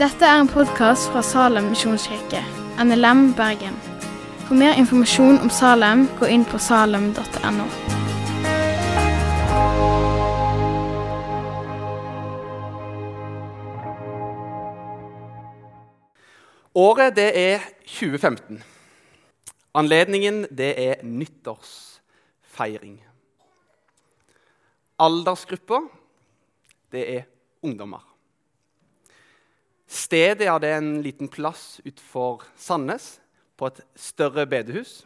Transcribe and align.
Dette 0.00 0.24
er 0.24 0.40
en 0.40 0.48
podkast 0.48 1.10
fra 1.12 1.20
Salem 1.22 1.68
misjonskirke, 1.74 2.40
NLM 2.84 3.34
Bergen. 3.36 3.76
For 4.46 4.54
mer 4.54 4.78
informasjon 4.80 5.38
om 5.38 5.50
Salem, 5.50 6.08
gå 6.20 6.26
inn 6.26 6.46
på 6.48 6.58
salem.no. 6.58 7.66
Året 16.74 17.16
det 17.16 17.30
er 17.34 17.68
2015. 17.84 18.62
Anledningen 19.74 20.46
det 20.48 20.72
er 20.88 21.04
nyttårsfeiring. 21.04 23.09
Aldersgruppa 25.00 25.80
det 26.92 27.02
er 27.08 27.28
ungdommer. 27.64 28.02
Stedet 29.90 30.46
ja, 30.46 30.58
det 30.60 30.70
er 30.70 30.80
en 30.82 31.00
liten 31.02 31.30
plass 31.30 31.80
utenfor 31.86 32.44
Sandnes, 32.58 33.16
på 33.58 33.68
et 33.68 33.80
større 33.98 34.46
bedehus. 34.48 35.02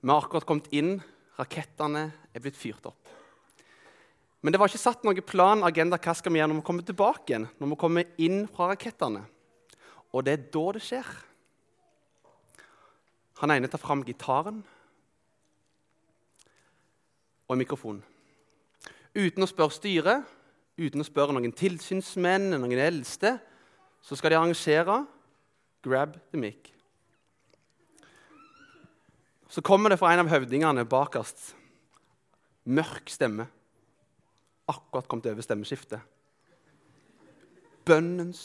Vi 0.00 0.08
har 0.10 0.24
akkurat 0.24 0.46
kommet 0.48 0.70
inn, 0.74 0.96
rakettene 1.38 2.08
er 2.34 2.42
blitt 2.42 2.58
fyrt 2.58 2.88
opp. 2.88 3.12
Men 4.40 4.50
det 4.50 4.58
var 4.58 4.70
ikke 4.70 4.80
satt 4.80 5.04
noen 5.04 5.22
plan, 5.22 5.62
agenda, 5.62 6.00
hva 6.00 6.14
skal 6.16 6.32
vi 6.32 6.40
gjøre 6.40 6.50
når 6.50 6.60
vi 6.62 6.66
kommer 6.66 6.86
tilbake 6.88 7.30
igjen, 7.30 7.46
når 7.60 7.72
vi 7.74 7.78
kommer 7.82 8.14
inn 8.26 8.42
fra 8.50 8.70
rakettene. 8.72 9.22
Og 10.10 10.26
det 10.26 10.34
er 10.34 10.46
da 10.50 10.64
det 10.74 10.82
skjer. 10.82 11.10
Han 13.44 13.54
ene 13.54 13.70
tar 13.70 13.82
fram 13.82 14.02
gitaren 14.04 14.64
og 17.46 17.54
en 17.54 17.62
mikrofon. 17.62 18.00
Uten 19.16 19.44
å 19.44 19.48
spørre 19.50 19.74
styret, 19.74 20.26
uten 20.80 21.02
å 21.02 21.06
spørre 21.06 21.34
noen 21.34 21.54
tilsynsmenn, 21.56 22.52
noen 22.54 22.78
eldste, 22.78 23.36
så 24.00 24.16
skal 24.16 24.32
de 24.32 24.38
arrangere 24.38 25.02
Grab 25.80 26.18
the 26.30 26.36
mic. 26.36 26.68
Så 29.48 29.62
kommer 29.64 29.90
det 29.90 29.96
fra 29.98 30.12
en 30.12 30.20
av 30.22 30.28
høvdingene 30.28 30.84
bakerst. 30.84 31.54
Mørk 32.68 33.08
stemme. 33.10 33.48
Akkurat 34.68 35.08
kommet 35.08 35.30
over 35.32 35.42
stemmeskiftet. 35.42 36.04
Bønnens 37.88 38.42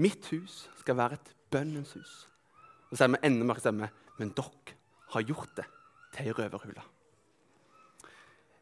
Mitt 0.00 0.24
hus 0.32 0.66
skal 0.80 0.96
være 0.96 1.18
et 1.18 1.32
bønnens 1.52 1.92
hus. 1.92 2.12
Så 2.92 3.04
er 3.04 3.10
det 3.10 3.14
med 3.14 3.26
enda 3.28 3.44
mørkere 3.44 3.66
stemme. 3.66 3.90
Men 4.18 4.32
dere 4.36 4.76
har 5.12 5.28
gjort 5.28 5.52
det 5.56 5.66
til 6.14 6.28
ei 6.28 6.36
røverhule. 6.36 6.84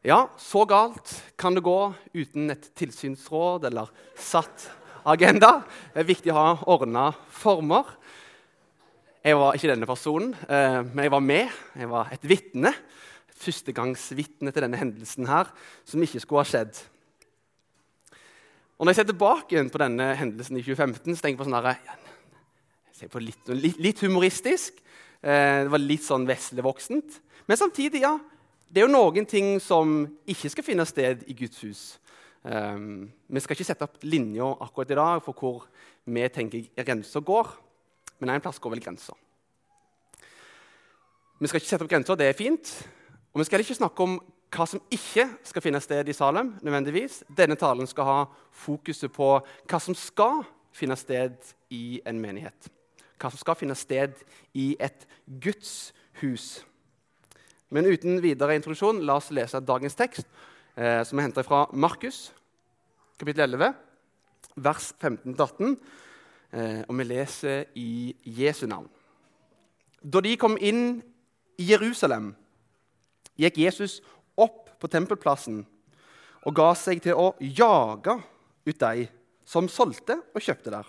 Ja, 0.01 0.31
så 0.37 0.63
galt 0.65 1.11
kan 1.37 1.53
det 1.53 1.61
gå 1.61 1.93
uten 2.17 2.49
et 2.49 2.63
tilsynsråd 2.73 3.67
eller 3.69 3.91
satt 4.17 4.63
agenda. 5.05 5.59
Det 5.93 6.01
er 6.01 6.07
viktig 6.07 6.31
å 6.33 6.37
ha 6.39 6.53
ordna 6.73 7.03
former. 7.29 7.91
Jeg 9.21 9.37
var 9.37 9.53
ikke 9.53 9.69
denne 9.69 9.85
personen, 9.85 10.31
eh, 10.49 10.79
men 10.81 11.05
jeg 11.05 11.13
var 11.13 11.21
med. 11.21 11.51
Jeg 11.77 11.89
var 11.91 12.09
et 12.09 12.25
vitne. 12.25 12.71
Et 13.29 13.43
førstegangsvitne 13.45 14.49
til 14.49 14.65
denne 14.65 14.79
hendelsen 14.81 15.29
her, 15.29 15.53
som 15.85 16.01
ikke 16.01 16.23
skulle 16.25 16.41
ha 16.41 16.49
skjedd. 16.49 16.81
Og 18.79 18.87
Når 18.87 18.95
jeg 18.95 18.95
ser 19.03 19.11
tilbake 19.13 19.69
på 19.69 19.83
denne 19.85 20.15
hendelsen 20.17 20.57
i 20.57 20.65
2015, 20.65 21.13
så 21.13 21.21
tenker 21.21 21.37
jeg 21.37 21.45
på 21.45 21.49
sånn 21.51 21.61
jeg 21.61 22.97
ser 22.97 23.07
på 23.07 23.21
litt, 23.21 23.53
litt, 23.53 23.77
litt 23.77 24.01
humoristisk. 24.01 24.81
Eh, 25.21 25.61
det 25.61 25.69
var 25.69 25.77
litt 25.77 26.01
sånn 26.01 26.25
veslevoksent. 26.25 27.21
Men 27.45 27.57
samtidig, 27.57 28.01
ja, 28.01 28.17
det 28.71 28.79
er 28.79 28.87
jo 28.87 28.93
noen 28.93 29.25
ting 29.27 29.57
som 29.59 30.05
ikke 30.29 30.49
skal 30.53 30.63
finne 30.63 30.85
sted 30.87 31.25
i 31.27 31.35
Guds 31.35 31.59
hus. 31.65 31.81
Um, 32.41 33.11
vi 33.27 33.41
skal 33.43 33.57
ikke 33.57 33.67
sette 33.67 33.85
opp 33.85 33.99
linja 34.07 34.47
akkurat 34.63 34.93
i 34.93 34.97
dag 34.97 35.19
for 35.25 35.35
hvor 35.37 35.65
vi 36.07 36.23
tenker 36.31 36.69
grensa 36.79 37.19
går. 37.19 37.51
Men 38.21 38.31
en 38.31 38.43
plass 38.43 38.61
går 38.63 38.71
vel 38.75 38.83
grensa. 38.83 39.13
Vi 41.41 41.49
skal 41.49 41.59
ikke 41.59 41.69
sette 41.69 41.83
opp 41.83 41.91
grenser, 41.91 42.15
det 42.15 42.29
er 42.29 42.37
fint. 42.37 42.71
Og 43.33 43.41
vi 43.41 43.47
skal 43.49 43.63
ikke 43.63 43.75
snakke 43.75 44.07
om 44.07 44.19
hva 44.51 44.67
som 44.67 44.81
ikke 44.91 45.25
skal 45.47 45.63
finne 45.63 45.79
sted 45.83 46.09
i 46.09 46.15
Salem. 46.15 46.55
nødvendigvis. 46.61 47.23
Denne 47.37 47.55
talen 47.55 47.87
skal 47.87 48.07
ha 48.07 48.19
fokuset 48.51 49.11
på 49.11 49.39
hva 49.39 49.79
som 49.79 49.95
skal 49.95 50.43
finne 50.71 50.95
sted 50.95 51.35
i 51.69 52.01
en 52.05 52.19
menighet. 52.19 52.71
Hva 53.19 53.31
som 53.31 53.39
skal 53.39 53.55
finne 53.55 53.75
sted 53.75 54.15
i 54.53 54.75
et 54.79 55.07
Guds 55.27 55.93
hus. 56.21 56.65
Men 57.71 57.87
uten 57.87 58.19
videre 58.23 58.57
introduksjon, 58.59 58.99
la 59.07 59.15
oss 59.15 59.29
lese 59.31 59.61
dagens 59.63 59.95
tekst, 59.95 60.27
eh, 60.75 61.03
som 61.07 61.19
er 61.19 61.29
henta 61.29 61.43
fra 61.43 61.65
Markus, 61.71 62.31
kapittel 63.17 63.47
11, 63.47 63.73
vers 64.55 64.93
15-18. 64.99 65.77
Eh, 66.51 66.81
og 66.83 66.97
vi 66.99 67.05
leser 67.07 67.69
i 67.79 68.11
Jesu 68.27 68.65
navn. 68.67 68.89
Da 70.03 70.19
de 70.19 70.35
kom 70.35 70.57
inn 70.59 70.99
i 71.55 71.69
Jerusalem, 71.69 72.33
gikk 73.39 73.61
Jesus 73.63 74.01
opp 74.35 74.67
på 74.81 74.89
tempelplassen 74.91 75.61
og 76.43 76.55
ga 76.57 76.73
seg 76.75 76.99
til 77.05 77.15
å 77.15 77.31
jage 77.39 78.17
ut 78.65 78.83
de 78.83 79.07
som 79.47 79.69
solgte 79.71 80.17
og 80.35 80.43
kjøpte 80.43 80.73
der. 80.73 80.87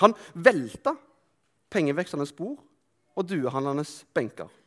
Han 0.00 0.14
velta 0.34 0.94
pengevekslernes 1.72 2.32
bord 2.36 2.60
og 3.18 3.26
duehandlernes 3.26 4.04
benker. 4.14 4.59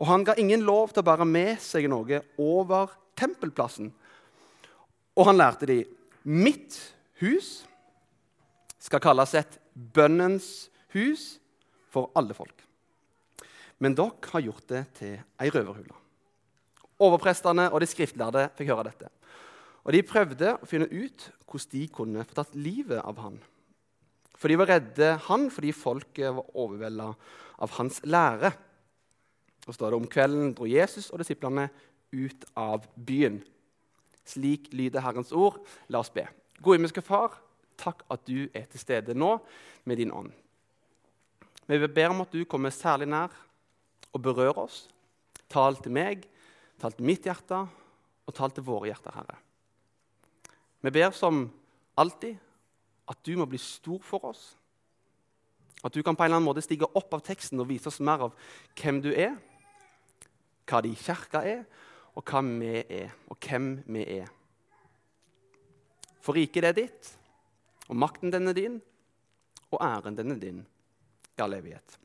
Og 0.00 0.08
han 0.10 0.24
ga 0.26 0.34
ingen 0.40 0.64
lov 0.66 0.92
til 0.92 1.04
å 1.04 1.06
bære 1.06 1.26
med 1.28 1.60
seg 1.62 1.86
noe 1.90 2.22
over 2.40 2.92
tempelplassen. 3.18 3.92
Og 5.14 5.28
han 5.28 5.38
lærte 5.38 5.68
de 5.70 5.82
mitt 6.24 6.76
hus 7.22 7.62
skal 8.82 9.02
kalles 9.02 9.34
et 9.38 9.58
bønnens 9.74 10.68
hus 10.94 11.36
for 11.92 12.10
alle 12.18 12.34
folk. 12.36 12.56
Men 13.78 13.94
dere 13.96 14.32
har 14.32 14.44
gjort 14.44 14.66
det 14.70 14.82
til 14.98 15.14
ei 15.42 15.50
røverhule. 15.52 15.94
Overprestene 17.02 17.68
og 17.72 17.82
de 17.82 17.88
skriftlærde 17.90 18.48
fikk 18.58 18.70
høre 18.70 18.88
dette. 18.90 19.10
Og 19.84 19.92
de 19.92 20.04
prøvde 20.06 20.54
å 20.56 20.68
finne 20.68 20.88
ut 20.88 21.26
hvordan 21.44 21.72
de 21.74 21.82
kunne 21.92 22.24
få 22.26 22.38
tatt 22.38 22.54
livet 22.56 23.02
av 23.02 23.18
han. 23.22 23.36
For 24.38 24.50
de 24.50 24.58
var 24.58 24.70
redde 24.72 25.10
han 25.28 25.48
fordi 25.52 25.72
folket 25.76 26.34
var 26.34 26.56
overvelda 26.58 27.10
av 27.64 27.74
hans 27.78 28.00
lære. 28.06 28.50
Og 29.66 29.74
står 29.74 29.90
det 29.90 30.00
Om 30.00 30.10
kvelden 30.10 30.54
dro 30.54 30.68
Jesus 30.68 31.10
og 31.10 31.20
disiplene 31.22 31.68
ut 32.12 32.44
av 32.56 32.86
byen. 32.94 33.40
Slik 34.24 34.70
lyder 34.72 35.04
Herrens 35.04 35.32
ord. 35.32 35.60
La 35.88 36.00
oss 36.00 36.12
be. 36.12 36.26
Gode 36.62 36.78
himmelske 36.78 37.02
Far, 37.04 37.36
takk 37.80 38.04
at 38.12 38.24
du 38.28 38.46
er 38.54 38.66
til 38.70 38.80
stede 38.80 39.16
nå 39.16 39.36
med 39.84 40.00
din 40.00 40.12
ånd. 40.14 40.30
Vi 41.66 41.78
ber 41.88 42.12
om 42.12 42.22
at 42.24 42.32
du 42.32 42.44
kommer 42.44 42.70
særlig 42.70 43.08
nær 43.08 43.32
og 44.12 44.22
berører 44.22 44.58
oss. 44.66 44.84
Tal 45.48 45.76
til 45.80 45.92
meg, 45.92 46.26
tal 46.80 46.92
til 46.92 47.08
mitt 47.08 47.24
hjerte 47.24 47.64
og 48.24 48.36
tal 48.36 48.52
til 48.52 48.64
våre 48.66 48.90
hjerter, 48.90 49.14
Herre. 49.16 49.38
Vi 50.84 50.92
ber 50.92 51.14
som 51.16 51.46
alltid 51.96 52.36
at 53.08 53.20
du 53.24 53.34
må 53.36 53.46
bli 53.48 53.60
stor 53.60 54.00
for 54.04 54.30
oss. 54.30 54.54
At 55.84 55.92
du 55.92 56.00
kan 56.02 56.16
på 56.16 56.24
en 56.24 56.30
eller 56.30 56.40
annen 56.40 56.48
måte 56.48 56.64
stige 56.64 56.88
opp 56.96 57.12
av 57.16 57.24
teksten 57.24 57.60
og 57.60 57.68
vise 57.68 57.90
oss 57.90 58.00
mer 58.00 58.28
av 58.28 58.36
hvem 58.80 59.02
du 59.04 59.10
er 59.12 59.34
hva 60.68 60.80
de 60.84 60.94
kirka 60.96 61.42
er, 61.44 61.64
og 62.14 62.24
hva 62.28 62.40
vi 62.46 62.72
er, 62.82 63.12
og 63.28 63.38
hvem 63.42 63.76
vi 63.90 64.04
er. 64.20 64.30
For 66.24 66.36
riket 66.36 66.64
er 66.64 66.76
ditt, 66.76 67.10
og 67.90 67.98
makten 68.00 68.32
den 68.32 68.48
er 68.48 68.56
din, 68.56 68.80
og 69.74 69.82
æren 69.82 70.16
den 70.16 70.32
er 70.32 70.40
din 70.40 70.62
i 71.34 71.42
all 71.42 71.56
evighet. 71.56 71.98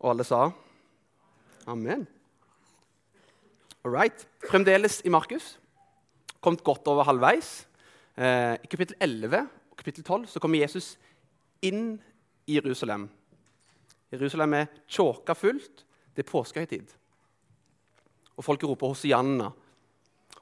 Og 0.00 0.12
alle 0.12 0.24
sa 0.24 0.50
amen. 1.66 2.06
All 3.84 3.92
right. 3.92 4.26
Fremdeles 4.48 5.00
i 5.04 5.10
Markus. 5.10 5.58
Kommet 6.40 6.62
godt 6.64 6.86
over 6.86 7.04
halvveis. 7.04 7.66
Eh, 8.16 8.54
I 8.62 8.70
kapittel 8.70 8.96
11 9.00 9.48
og 9.70 9.76
kapittel 9.76 10.04
12 10.04 10.26
så 10.26 10.40
kommer 10.40 10.58
Jesus 10.58 10.96
inn 11.62 11.96
i 12.46 12.58
Jerusalem. 12.60 13.08
Jerusalem 14.12 14.54
er 14.54 14.66
tjåka 14.86 15.34
fullt. 15.34 15.84
Det 16.14 16.22
er 16.22 16.30
påskehøytid 16.30 17.01
og 18.36 18.44
folk 18.44 18.62
roper 18.64 18.86
'Hosianna'. 18.86 19.52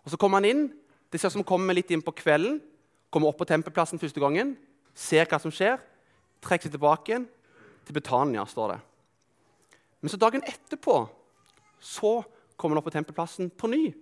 Og 0.04 0.10
Så 0.10 0.16
kommer 0.16 0.38
han 0.38 0.44
inn. 0.44 0.72
Det 1.12 1.20
ser 1.20 1.28
ut 1.28 1.32
som 1.32 1.40
han 1.40 1.44
kommer 1.44 1.74
litt 1.74 1.90
inn 1.90 2.02
på 2.02 2.14
kvelden. 2.14 2.60
Kommer 3.10 3.28
opp 3.28 3.38
på 3.38 3.48
tempelplassen 3.48 3.98
første 3.98 4.20
gangen, 4.20 4.56
ser 4.94 5.26
hva 5.26 5.40
som 5.40 5.50
skjer, 5.50 5.80
trekker 6.40 6.68
seg 6.68 6.76
tilbake 6.76 7.10
igjen. 7.10 7.28
Til 7.84 7.92
Betania, 7.92 8.44
står 8.46 8.68
det. 8.68 8.80
Men 10.00 10.12
så 10.12 10.16
dagen 10.16 10.44
etterpå 10.46 11.08
så 11.80 12.24
kommer 12.56 12.76
han 12.76 12.78
opp 12.78 12.84
på 12.84 12.94
tempelplassen 12.94 13.50
på 13.50 13.66
ny. 13.72 13.94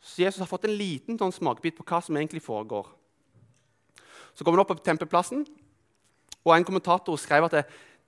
Så 0.00 0.22
Jesus 0.22 0.40
har 0.40 0.46
fått 0.46 0.64
en 0.64 0.78
liten 0.78 1.18
sånn 1.18 1.34
smakebit 1.34 1.76
på 1.76 1.84
hva 1.84 2.00
som 2.00 2.16
egentlig 2.16 2.42
foregår. 2.42 2.86
Så 4.34 4.44
kommer 4.44 4.58
han 4.58 4.64
opp 4.64 4.72
på 4.72 4.86
tempelplassen, 4.86 5.44
og 6.46 6.54
en 6.54 6.64
kommentator 6.64 7.18
skrev 7.18 7.48
at 7.48 7.56
det, 7.58 7.64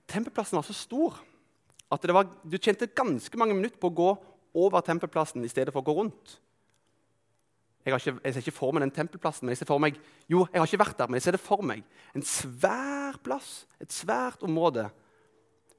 tempelplassen 0.09 0.57
var 0.57 0.65
så 0.65 0.77
stor 0.77 1.19
at 1.91 2.07
var, 2.15 2.29
du 2.47 2.55
tjente 2.57 2.87
ganske 2.87 3.39
mange 3.39 3.57
minutter 3.57 3.81
på 3.83 3.91
å 3.91 3.97
gå 3.99 4.11
over 4.55 4.83
tempelplassen 4.85 5.45
i 5.45 5.51
stedet 5.51 5.75
for 5.75 5.83
å 5.83 5.89
gå 5.89 5.97
rundt. 6.01 6.39
Jeg, 7.81 7.95
ikke, 7.97 8.19
jeg, 8.21 8.35
ser 8.35 8.43
ikke 8.45 8.57
for 8.59 8.75
meg 8.77 8.85
den 8.85 8.93
tempelplassen, 8.93 9.47
men 9.47 9.55
jeg 9.55 9.63
ser 9.63 9.71
for 9.71 9.81
meg, 9.81 9.97
jo, 10.29 10.43
jeg 10.53 10.61
har 10.61 10.69
ikke 10.69 10.83
vært 10.83 10.99
der, 10.99 11.09
men 11.09 11.17
jeg 11.17 11.27
ser 11.27 11.37
det 11.37 11.43
for 11.43 11.65
meg. 11.65 11.85
En 12.17 12.27
svær 12.27 13.17
plass, 13.25 13.65
et 13.81 13.95
svært 13.95 14.45
område 14.45 14.85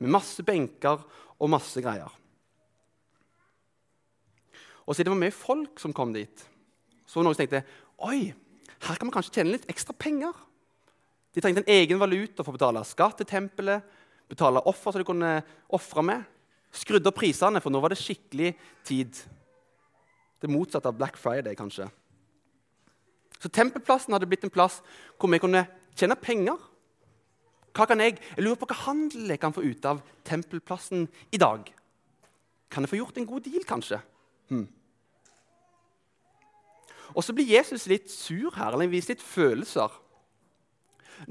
med 0.01 0.15
masse 0.17 0.41
benker 0.45 1.03
og 1.37 1.51
masse 1.53 1.83
greier. 1.83 2.09
Og 4.87 4.97
siden 4.97 5.11
det 5.11 5.13
var 5.13 5.21
mye 5.21 5.35
folk 5.35 5.81
som 5.81 5.93
kom 5.95 6.13
dit, 6.15 6.47
så 7.05 7.19
var 7.19 7.27
noen 7.27 7.37
som 7.37 7.43
tenkte 7.43 7.61
oi, 8.01 8.31
her 8.81 8.97
kan 8.97 9.05
man 9.05 9.13
kanskje 9.13 9.37
tjene 9.37 9.53
litt 9.53 9.69
ekstra 9.69 9.93
penger. 9.93 10.33
De 11.31 11.43
trengte 11.43 11.61
en 11.61 11.73
egen 11.75 12.01
valuta 12.01 12.41
for 12.41 12.51
å 12.51 12.57
betale 12.57 12.81
skatt 12.87 13.21
til 13.21 13.29
tempelet, 13.29 13.85
betale 14.31 14.63
offer 14.67 14.95
som 14.95 15.03
de 15.03 15.07
kunne 15.07 15.35
ofre 15.71 16.03
med. 16.07 16.25
Skrudde 16.71 17.11
opp 17.11 17.19
prisene, 17.19 17.59
for 17.63 17.73
nå 17.73 17.81
var 17.83 17.91
det 17.91 17.99
skikkelig 17.99 18.53
tid. 18.87 19.17
Det 20.41 20.49
motsatte 20.49 20.89
av 20.89 20.97
Black 20.97 21.19
Friday, 21.19 21.55
kanskje. 21.57 21.89
Så 23.41 23.49
tempelplassen 23.49 24.13
hadde 24.13 24.29
blitt 24.29 24.45
en 24.45 24.53
plass 24.53 24.79
hvor 25.19 25.31
vi 25.31 25.41
kunne 25.41 25.65
tjene 25.97 26.17
penger. 26.19 26.59
Hva 27.75 27.87
kan 27.87 28.01
jeg, 28.03 28.17
jeg 28.35 28.45
lurer 28.45 28.59
på 28.59 28.67
hva 28.69 28.77
handel 28.85 29.31
jeg 29.31 29.41
kan 29.41 29.55
få 29.55 29.63
ut 29.63 29.85
av 29.87 30.01
tempelplassen 30.27 31.07
i 31.31 31.39
dag. 31.41 31.69
Kan 32.71 32.85
jeg 32.85 32.91
få 32.91 32.99
gjort 32.99 33.17
en 33.19 33.27
god 33.27 33.47
deal, 33.47 33.63
kanskje? 33.67 33.99
Hmm. 34.51 34.67
Og 37.11 37.23
så 37.23 37.35
blir 37.35 37.49
Jesus 37.49 37.87
litt 37.91 38.11
sur 38.11 38.53
her, 38.55 38.71
eller 38.71 38.91
viser 38.91 39.15
litt 39.15 39.23
følelser. 39.23 39.91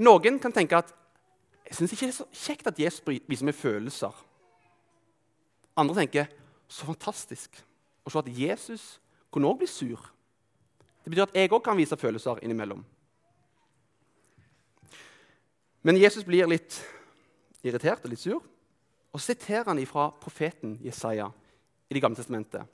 Noen 0.00 0.38
kan 0.42 0.52
tenke 0.54 0.80
at 0.80 0.92
jeg 1.70 1.78
syns 1.78 1.94
ikke 1.94 2.08
det 2.08 2.14
er 2.14 2.18
så 2.18 2.26
kjekt 2.34 2.68
at 2.68 2.80
Jesus 2.82 3.06
viser 3.06 3.46
meg 3.46 3.56
følelser. 3.56 4.16
Andre 5.78 6.02
tenker 6.02 6.30
så 6.70 6.86
fantastisk 6.88 7.58
å 8.04 8.12
se 8.12 8.20
at 8.20 8.30
Jesus 8.34 8.84
kunne 9.30 9.50
òg 9.50 9.60
bli 9.62 9.68
sur. 9.70 10.00
Det 11.04 11.12
betyr 11.12 11.26
at 11.28 11.36
jeg 11.36 11.52
òg 11.52 11.62
kan 11.64 11.78
vise 11.78 11.98
følelser 11.98 12.42
innimellom. 12.44 12.82
Men 15.82 15.96
Jesus 15.96 16.26
blir 16.26 16.48
litt 16.50 16.76
irritert 17.64 18.04
og 18.04 18.12
litt 18.12 18.22
sur, 18.22 18.42
og 19.10 19.22
siterer 19.22 19.70
han 19.70 19.80
ifra 19.80 20.10
profeten 20.22 20.76
Jesaja 20.84 21.30
i 21.90 21.94
Det 21.94 22.02
gamle 22.02 22.16
testamentet. 22.16 22.66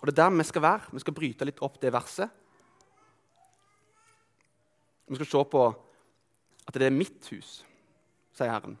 Og 0.00 0.06
Det 0.06 0.18
er 0.18 0.24
der 0.24 0.36
vi 0.36 0.44
skal 0.44 0.62
være. 0.62 0.88
Vi 0.92 0.98
skal 0.98 1.14
bryte 1.14 1.44
litt 1.44 1.62
opp 1.62 1.80
det 1.80 1.92
verset. 1.92 2.30
Vi 5.06 5.14
skal 5.14 5.26
se 5.26 5.44
på 5.50 5.62
at 6.66 6.74
det 6.74 6.86
er 6.86 6.94
mitt 6.94 7.26
hus, 7.30 7.62
sier 8.34 8.50
Herren. 8.50 8.78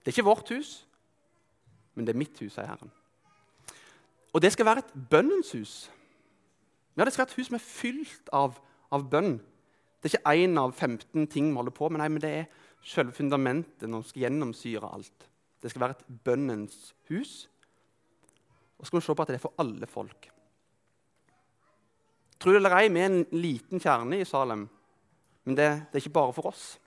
Det 0.00 0.08
er 0.08 0.14
ikke 0.14 0.24
vårt 0.24 0.48
hus, 0.54 0.86
men 1.94 2.06
det 2.06 2.14
er 2.14 2.18
mitt 2.18 2.38
hus, 2.40 2.54
sier 2.54 2.68
Herren. 2.68 2.92
Og 4.32 4.42
det 4.42 4.52
skal 4.54 4.66
være 4.66 4.84
et 4.84 4.92
bønnens 5.10 5.52
hus. 5.52 5.90
Ja, 6.96 7.04
Det 7.04 7.12
skal 7.12 7.24
være 7.24 7.30
et 7.30 7.38
hus 7.38 7.46
som 7.46 7.54
er 7.54 7.64
fylt 7.64 8.30
av, 8.32 8.58
av 8.92 9.06
bønn. 9.10 9.38
Det 10.00 10.10
er 10.10 10.18
ikke 10.18 10.34
én 10.44 10.58
av 10.58 10.72
15 10.72 11.26
ting 11.26 11.50
vi 11.50 11.56
holder 11.56 11.74
på 11.76 11.88
med, 11.88 12.00
nei, 12.00 12.08
men 12.08 12.22
det 12.22 12.30
er 12.30 12.50
selve 12.84 13.12
fundamentet 13.12 13.88
når 13.88 14.02
vi 14.02 14.08
skal 14.08 14.22
gjennomsyre 14.26 14.90
alt. 14.94 15.26
Det 15.62 15.70
skal 15.70 15.80
være 15.80 15.96
et 15.98 16.20
bønnens 16.24 16.94
hus. 17.08 17.48
Og 18.78 18.84
så 18.84 18.90
skal 18.90 19.00
vi 19.00 19.06
se 19.06 19.14
på 19.14 19.22
at 19.22 19.28
det 19.28 19.38
er 19.38 19.44
for 19.44 19.60
alle 19.60 19.86
folk. 19.86 20.30
Tro 22.40 22.52
det 22.52 22.62
eller 22.62 22.76
ei, 22.78 22.88
vi 22.88 23.00
er 23.00 23.10
en 23.10 23.26
liten 23.36 23.80
kjerne 23.80 24.20
i 24.20 24.24
Salem, 24.24 24.62
men 25.44 25.56
det, 25.56 25.66
det 25.90 25.98
er 25.98 26.04
ikke 26.04 26.16
bare 26.16 26.32
for 26.32 26.48
oss. 26.48 26.78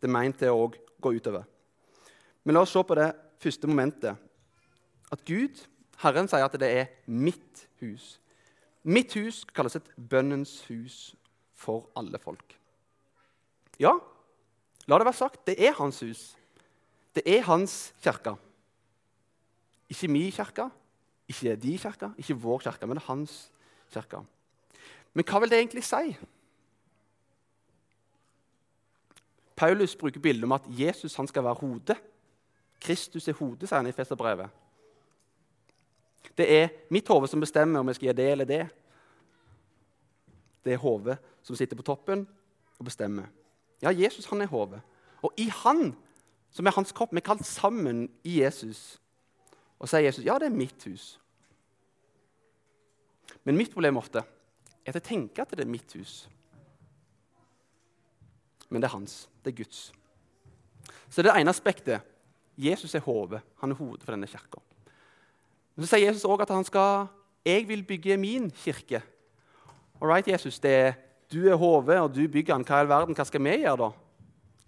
Det 0.00 0.08
er 0.08 0.14
meint 0.14 0.38
til 0.40 0.56
å 0.56 0.70
gå 0.72 1.12
utover. 1.12 1.44
Men 2.44 2.56
la 2.56 2.62
oss 2.64 2.72
se 2.72 2.80
på 2.80 2.96
det 2.96 3.10
første 3.40 3.68
momentet. 3.70 4.16
At 5.10 5.24
Gud 5.26 5.64
Herren 6.00 6.28
sier 6.30 6.46
at 6.46 6.56
det 6.60 6.68
er 6.70 6.92
mitt 7.06 7.66
hus. 7.82 8.14
Mitt 8.82 9.12
hus 9.18 9.42
kalles 9.52 9.76
et 9.76 9.90
bønnens 9.96 10.54
hus 10.70 11.12
for 11.60 11.90
alle 11.98 12.18
folk. 12.22 12.56
Ja, 13.80 13.92
la 14.88 14.98
det 14.98 15.08
være 15.08 15.18
sagt, 15.18 15.44
det 15.46 15.58
er 15.60 15.76
hans 15.76 16.00
hus. 16.00 16.30
Det 17.14 17.24
er 17.26 17.44
hans 17.44 17.92
kirke. 18.00 18.36
Ikke 19.90 20.08
min 20.08 20.32
kirke, 20.32 20.68
ikke 21.28 21.56
de 21.56 21.78
kirke, 21.78 22.12
ikke 22.16 22.38
vår 22.38 22.64
kirke, 22.64 22.86
men 22.86 23.00
hans 23.04 23.50
kirke. 23.92 24.22
Men 25.12 25.26
hva 25.26 25.40
vil 25.42 25.50
det 25.50 25.58
egentlig 25.58 25.84
si? 25.84 26.14
Paulus 29.56 29.96
bruker 29.96 30.22
bildet 30.22 30.46
om 30.46 30.56
at 30.56 30.68
Jesus 30.72 31.12
skal 31.12 31.44
være 31.44 31.60
hodet. 31.60 31.98
Kristus 32.80 33.28
er 33.28 33.36
hodet, 33.36 33.68
sier 33.68 33.80
han 33.80 33.90
i 33.90 33.94
Festerbrevet. 33.94 34.48
Det 36.36 36.46
er 36.48 36.70
mitt 36.92 37.08
hode 37.08 37.28
som 37.28 37.42
bestemmer 37.42 37.80
om 37.80 37.90
jeg 37.90 37.98
skal 37.98 38.10
gjøre 38.10 38.20
det 38.20 38.28
eller 38.32 38.48
det. 38.48 38.62
Det 40.64 40.72
er 40.72 40.82
hodet 40.82 41.18
som 41.42 41.56
sitter 41.56 41.76
på 41.76 41.84
toppen 41.84 42.24
og 42.78 42.84
bestemmer. 42.88 43.28
Ja, 43.82 43.92
Jesus 43.92 44.28
han 44.30 44.40
er 44.40 44.50
hodet. 44.50 44.80
Og 45.22 45.32
i 45.36 45.48
han, 45.62 45.94
som 46.50 46.66
er 46.66 46.76
hans 46.76 46.92
kropp, 46.96 47.12
vi 47.12 47.20
er 47.20 47.28
kalt 47.28 47.44
sammen 47.46 48.06
i 48.24 48.40
Jesus. 48.40 49.00
Og 49.80 49.88
sier 49.88 50.06
Jesus 50.06 50.24
ja, 50.24 50.38
det 50.40 50.48
er 50.48 50.56
mitt 50.56 50.84
hus. 50.88 51.14
Men 53.44 53.56
mitt 53.56 53.72
problem 53.72 54.00
ofte 54.00 54.20
er 54.20 54.92
at 54.92 54.98
jeg 55.00 55.08
tenker 55.08 55.44
at 55.44 55.56
det 55.56 55.64
er 55.64 55.72
mitt 55.72 55.92
hus. 55.96 56.24
Men 58.68 58.82
det 58.82 58.88
er 58.88 58.96
hans. 58.96 59.28
Det 59.44 59.52
er 59.52 59.62
Guds. 59.62 59.90
Så 61.10 61.22
det 61.22 61.28
er 61.28 61.32
det 61.32 61.40
ene 61.40 61.52
aspektet. 61.52 62.09
Jesus 62.60 62.94
er 62.94 63.04
hodet. 63.04 63.40
Han 63.62 63.72
er 63.72 63.78
hodet 63.78 64.04
for 64.04 64.12
denne 64.12 64.28
kirka. 64.28 64.60
Men 65.74 65.86
så 65.86 65.94
sier 65.94 66.10
Jesus 66.10 66.26
òg 66.28 66.42
at 66.44 66.52
han 66.52 66.66
skal 66.66 67.08
Jeg 67.44 67.64
vil 67.68 67.82
bygge 67.88 68.18
min 68.20 68.50
kirke. 68.52 69.00
All 70.00 70.10
right, 70.10 70.28
Jesus, 70.28 70.58
det 70.60 70.70
er, 70.70 70.92
du 71.32 71.48
er 71.48 71.56
hodet, 71.56 71.96
og 72.00 72.12
du 72.12 72.26
bygger 72.28 72.58
den. 72.58 72.66
Hva 72.68 72.80
i 72.80 72.84
all 72.84 72.90
verden, 72.90 73.16
hva 73.16 73.24
skal 73.24 73.40
vi 73.40 73.54
gjøre, 73.62 73.86
da? 73.86 73.88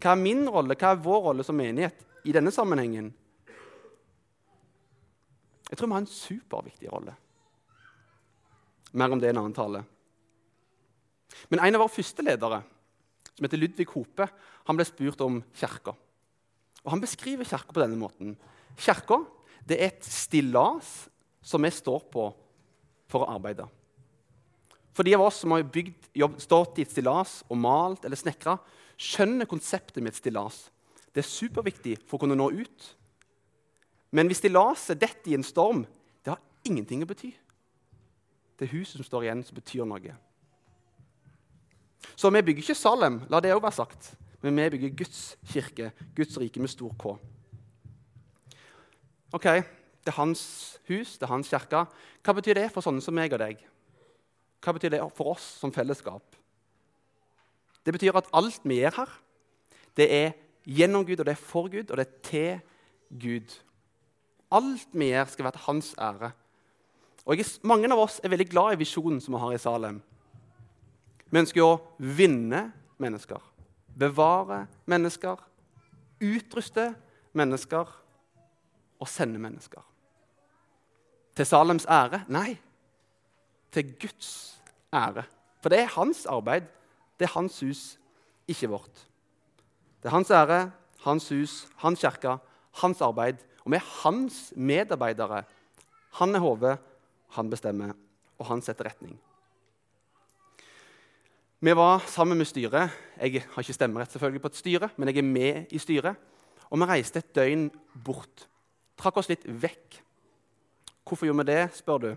Hva 0.01 0.15
er 0.15 0.23
min 0.23 0.47
rolle, 0.49 0.77
hva 0.79 0.93
er 0.93 1.03
vår 1.05 1.21
rolle 1.27 1.45
som 1.45 1.57
menighet 1.57 2.01
i 2.25 2.33
denne 2.33 2.53
sammenhengen? 2.55 3.11
Jeg 5.69 5.79
tror 5.79 5.89
vi 5.89 5.97
har 5.97 6.05
en 6.05 6.15
superviktig 6.15 6.93
rolle. 6.93 7.15
Mer 8.93 9.13
om 9.13 9.21
det 9.21 9.31
en 9.33 9.41
annen 9.41 9.57
tale. 9.57 9.85
Men 11.49 11.63
en 11.65 11.77
av 11.77 11.85
våre 11.85 11.93
første 11.93 12.25
ledere, 12.25 12.61
som 13.33 13.47
heter 13.47 13.61
Ludvig 13.61 13.89
Hope, 13.95 14.27
han 14.69 14.79
ble 14.79 14.85
spurt 14.89 15.25
om 15.25 15.41
kirka. 15.57 15.95
Og 16.83 16.95
Han 16.95 17.03
beskriver 17.03 17.47
kirka 17.47 17.73
på 17.73 17.83
denne 17.83 17.99
måten. 17.99 18.37
Kirka 18.77 19.23
er 19.71 19.87
et 19.87 20.05
stillas 20.05 21.09
som 21.43 21.63
vi 21.63 21.71
står 21.71 22.05
på 22.11 22.27
for 23.11 23.23
å 23.23 23.31
arbeide. 23.35 23.67
For 24.93 25.07
de 25.07 25.15
av 25.17 25.25
oss 25.25 25.41
som 25.43 25.55
har 25.55 25.65
bygd, 25.65 26.11
jobb, 26.17 26.37
stått 26.43 26.79
i 26.79 26.85
et 26.85 26.93
stillas 26.93 27.41
og 27.49 27.61
malt 27.61 28.05
eller 28.05 28.19
snekra, 28.19 28.59
skjønner 29.01 29.49
konseptet 29.49 30.03
med 30.03 30.13
et 30.13 30.21
stillas. 30.21 30.67
Det 31.13 31.23
er 31.23 31.29
superviktig 31.29 31.97
for 32.05 32.19
å 32.19 32.25
kunne 32.25 32.37
nå 32.37 32.51
ut. 32.53 32.89
Men 34.13 34.29
hvis 34.29 34.43
stillaset 34.43 35.01
detter 35.01 35.33
i 35.33 35.39
en 35.39 35.47
storm, 35.47 35.87
det 36.25 36.35
har 36.35 36.43
ingenting 36.69 37.05
å 37.05 37.09
bety. 37.09 37.33
Det 38.59 38.69
er 38.69 38.75
huset 38.77 38.99
som 38.99 39.07
står 39.07 39.27
igjen, 39.27 39.45
som 39.47 39.57
betyr 39.57 39.89
noe. 39.89 40.17
Så 42.17 42.31
vi 42.31 42.43
bygger 42.45 42.67
ikke 42.67 42.77
Salem, 42.77 43.23
la 43.33 43.41
det 43.41 43.55
òg 43.55 43.63
være 43.65 43.79
sagt, 43.81 44.13
men 44.43 44.57
vi 44.57 44.71
bygger 44.75 44.97
Guds 44.97 45.37
kirke, 45.47 45.93
Guds 46.17 46.39
rike 46.39 46.61
med 46.61 46.71
stor 46.71 46.95
K. 46.99 47.17
Ok, 49.33 49.47
Det 50.03 50.11
er 50.11 50.19
hans 50.19 50.81
hus, 50.89 51.13
det 51.19 51.23
er 51.23 51.31
hans 51.31 51.49
kirke. 51.49 51.85
Hva 52.25 52.33
betyr 52.35 52.59
det 52.59 52.73
for 52.75 52.83
sånne 52.83 53.01
som 53.01 53.15
meg 53.15 53.33
og 53.33 53.39
deg? 53.39 53.61
Hva 54.59 54.73
betyr 54.75 54.91
det 54.97 55.03
for 55.15 55.37
oss 55.37 55.45
som 55.61 55.71
fellesskap? 55.71 56.35
Det 57.87 57.95
betyr 57.95 58.19
at 58.19 58.31
alt 58.35 58.67
vi 58.67 58.81
gjør 58.81 58.97
her, 58.97 59.13
det 59.97 60.09
er 60.11 60.33
gjennom 60.67 61.07
Gud, 61.07 61.21
og 61.21 61.27
det 61.27 61.35
er 61.37 61.41
for 61.41 61.71
Gud, 61.71 61.91
og 61.91 61.97
det 61.99 62.07
er 62.07 62.19
til 62.27 62.61
Gud. 63.23 63.57
Alt 64.51 64.89
vi 64.93 65.11
gjør, 65.11 65.31
skal 65.31 65.45
være 65.45 65.57
til 65.57 65.67
hans 65.67 65.95
ære. 65.99 66.33
Og 67.27 67.39
jeg, 67.39 67.47
Mange 67.63 67.91
av 67.93 68.03
oss 68.03 68.21
er 68.23 68.33
veldig 68.33 68.49
glad 68.51 68.75
i 68.75 68.83
visjonen 68.83 69.21
som 69.21 69.35
vi 69.35 69.43
har 69.43 69.55
i 69.55 69.63
Salem. 69.63 70.03
Vi 71.31 71.41
ønsker 71.41 71.63
å 71.65 71.81
vinne 71.99 72.73
mennesker, 73.03 73.41
bevare 73.99 74.67
mennesker, 74.87 75.37
utruste 76.23 76.95
mennesker 77.33 77.89
og 79.01 79.09
sende 79.09 79.39
mennesker. 79.39 79.83
Til 81.37 81.47
Salems 81.49 81.87
ære? 81.89 82.25
Nei, 82.29 82.59
til 83.73 83.95
Guds 84.01 84.61
ære. 84.93 85.25
For 85.63 85.73
det 85.73 85.81
er 85.81 85.95
hans 85.97 86.27
arbeid, 86.27 86.69
det 87.19 87.29
er 87.29 87.35
hans 87.39 87.61
hus, 87.61 87.99
ikke 88.49 88.69
vårt. 88.69 89.09
Det 90.03 90.11
er 90.11 90.17
hans 90.17 90.31
ære, 90.31 90.71
hans 91.05 91.29
hus, 91.29 91.69
hans 91.77 92.01
kirke, 92.01 92.37
hans 92.83 93.01
arbeid. 93.01 93.41
Og 93.65 93.73
vi 93.73 93.79
er 93.79 93.91
hans 94.03 94.53
medarbeidere. 94.57 95.45
Han 96.19 96.35
er 96.35 96.43
hodet, 96.43 96.79
han 97.31 97.51
bestemmer, 97.51 97.95
og 98.39 98.47
han 98.47 98.63
setter 98.63 98.91
retning. 98.91 99.21
Vi 101.63 101.71
var 101.79 102.01
sammen 102.11 102.35
med 102.35 102.49
styret. 102.51 102.91
Jeg 103.23 103.45
har 103.47 103.63
ikke 103.63 103.75
stemmerett 103.77 104.11
selvfølgelig 104.11 104.41
på 104.43 104.51
et 104.51 104.57
styre, 104.59 104.89
men 104.97 105.09
jeg 105.09 105.21
er 105.21 105.23
med 105.23 105.71
i 105.71 105.79
styret. 105.79 106.19
Og 106.75 106.81
vi 106.81 106.89
reiste 106.91 107.21
et 107.23 107.29
døgn 107.39 107.69
bort 108.03 108.49
trakk 108.99 109.21
oss 109.21 109.29
litt 109.31 109.45
vekk. 109.47 110.01
Hvorfor 111.07 111.29
gjorde 111.29 111.45
vi 111.45 111.53
det, 111.53 111.61
spør 111.79 112.03
du? 112.03 112.09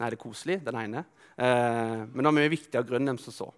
Nei, 0.00 0.10
det 0.10 0.18
er 0.18 0.24
koselig, 0.24 0.58
den 0.66 0.80
ene. 0.80 1.04
Eh, 1.38 2.02
men 2.02 2.18
det 2.18 2.26
var 2.32 2.36
mye 2.40 2.50
viktigere 2.50 2.88
grunn 2.90 3.14
enn 3.14 3.22
som 3.22 3.36
så. 3.36 3.48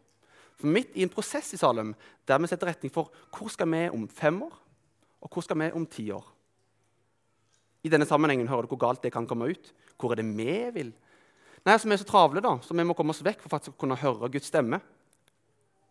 For 0.61 0.69
midt 0.69 0.93
i 0.93 1.09
en 1.09 1.15
prosess 1.17 1.49
i 1.57 1.63
Salem 1.65 1.95
der 2.29 2.45
vi 2.45 2.53
setter 2.53 2.69
retning 2.69 2.93
for 2.93 3.09
hvor 3.33 3.49
skal 3.49 3.73
vi 3.73 3.87
om 3.89 4.05
fem 4.05 4.43
år, 4.51 4.63
og 5.25 5.33
hvor 5.33 5.49
skal 5.49 5.63
vi 5.65 5.71
om 5.81 5.89
ti 5.89 6.11
år. 6.13 6.29
I 7.89 7.97
denne 7.97 8.05
sammenhengen 8.05 8.53
hører 8.53 8.69
du 8.69 8.75
hvor 8.75 8.85
galt 8.85 9.01
det 9.01 9.17
kan 9.17 9.25
komme 9.25 9.49
ut. 9.49 9.73
Hvor 9.97 10.13
er 10.13 10.21
det 10.21 10.29
vi 10.29 10.61
vil? 10.77 10.93
Nei, 11.67 11.77
så 11.77 11.89
Vi 11.89 11.93
er 11.93 12.01
så 12.01 12.09
travle, 12.09 12.41
da, 12.41 12.57
så 12.63 12.75
vi 12.75 12.85
må 12.85 12.95
komme 12.97 13.13
oss 13.13 13.25
vekk 13.25 13.43
for 13.43 13.53
faktisk 13.53 13.75
å 13.75 13.81
kunne 13.81 13.99
høre 14.01 14.31
Guds 14.33 14.49
stemme. 14.49 14.81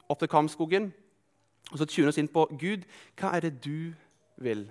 Opp 0.09 0.19
til 0.19 0.31
Kamskogen 0.31 0.91
og 1.69 1.77
så 1.77 1.85
tune 1.85 2.09
oss 2.09 2.17
inn 2.17 2.29
på 2.31 2.47
Gud. 2.57 2.85
Hva 3.19 3.35
er 3.38 3.45
det 3.45 3.59
du 3.63 3.93
vil? 4.41 4.65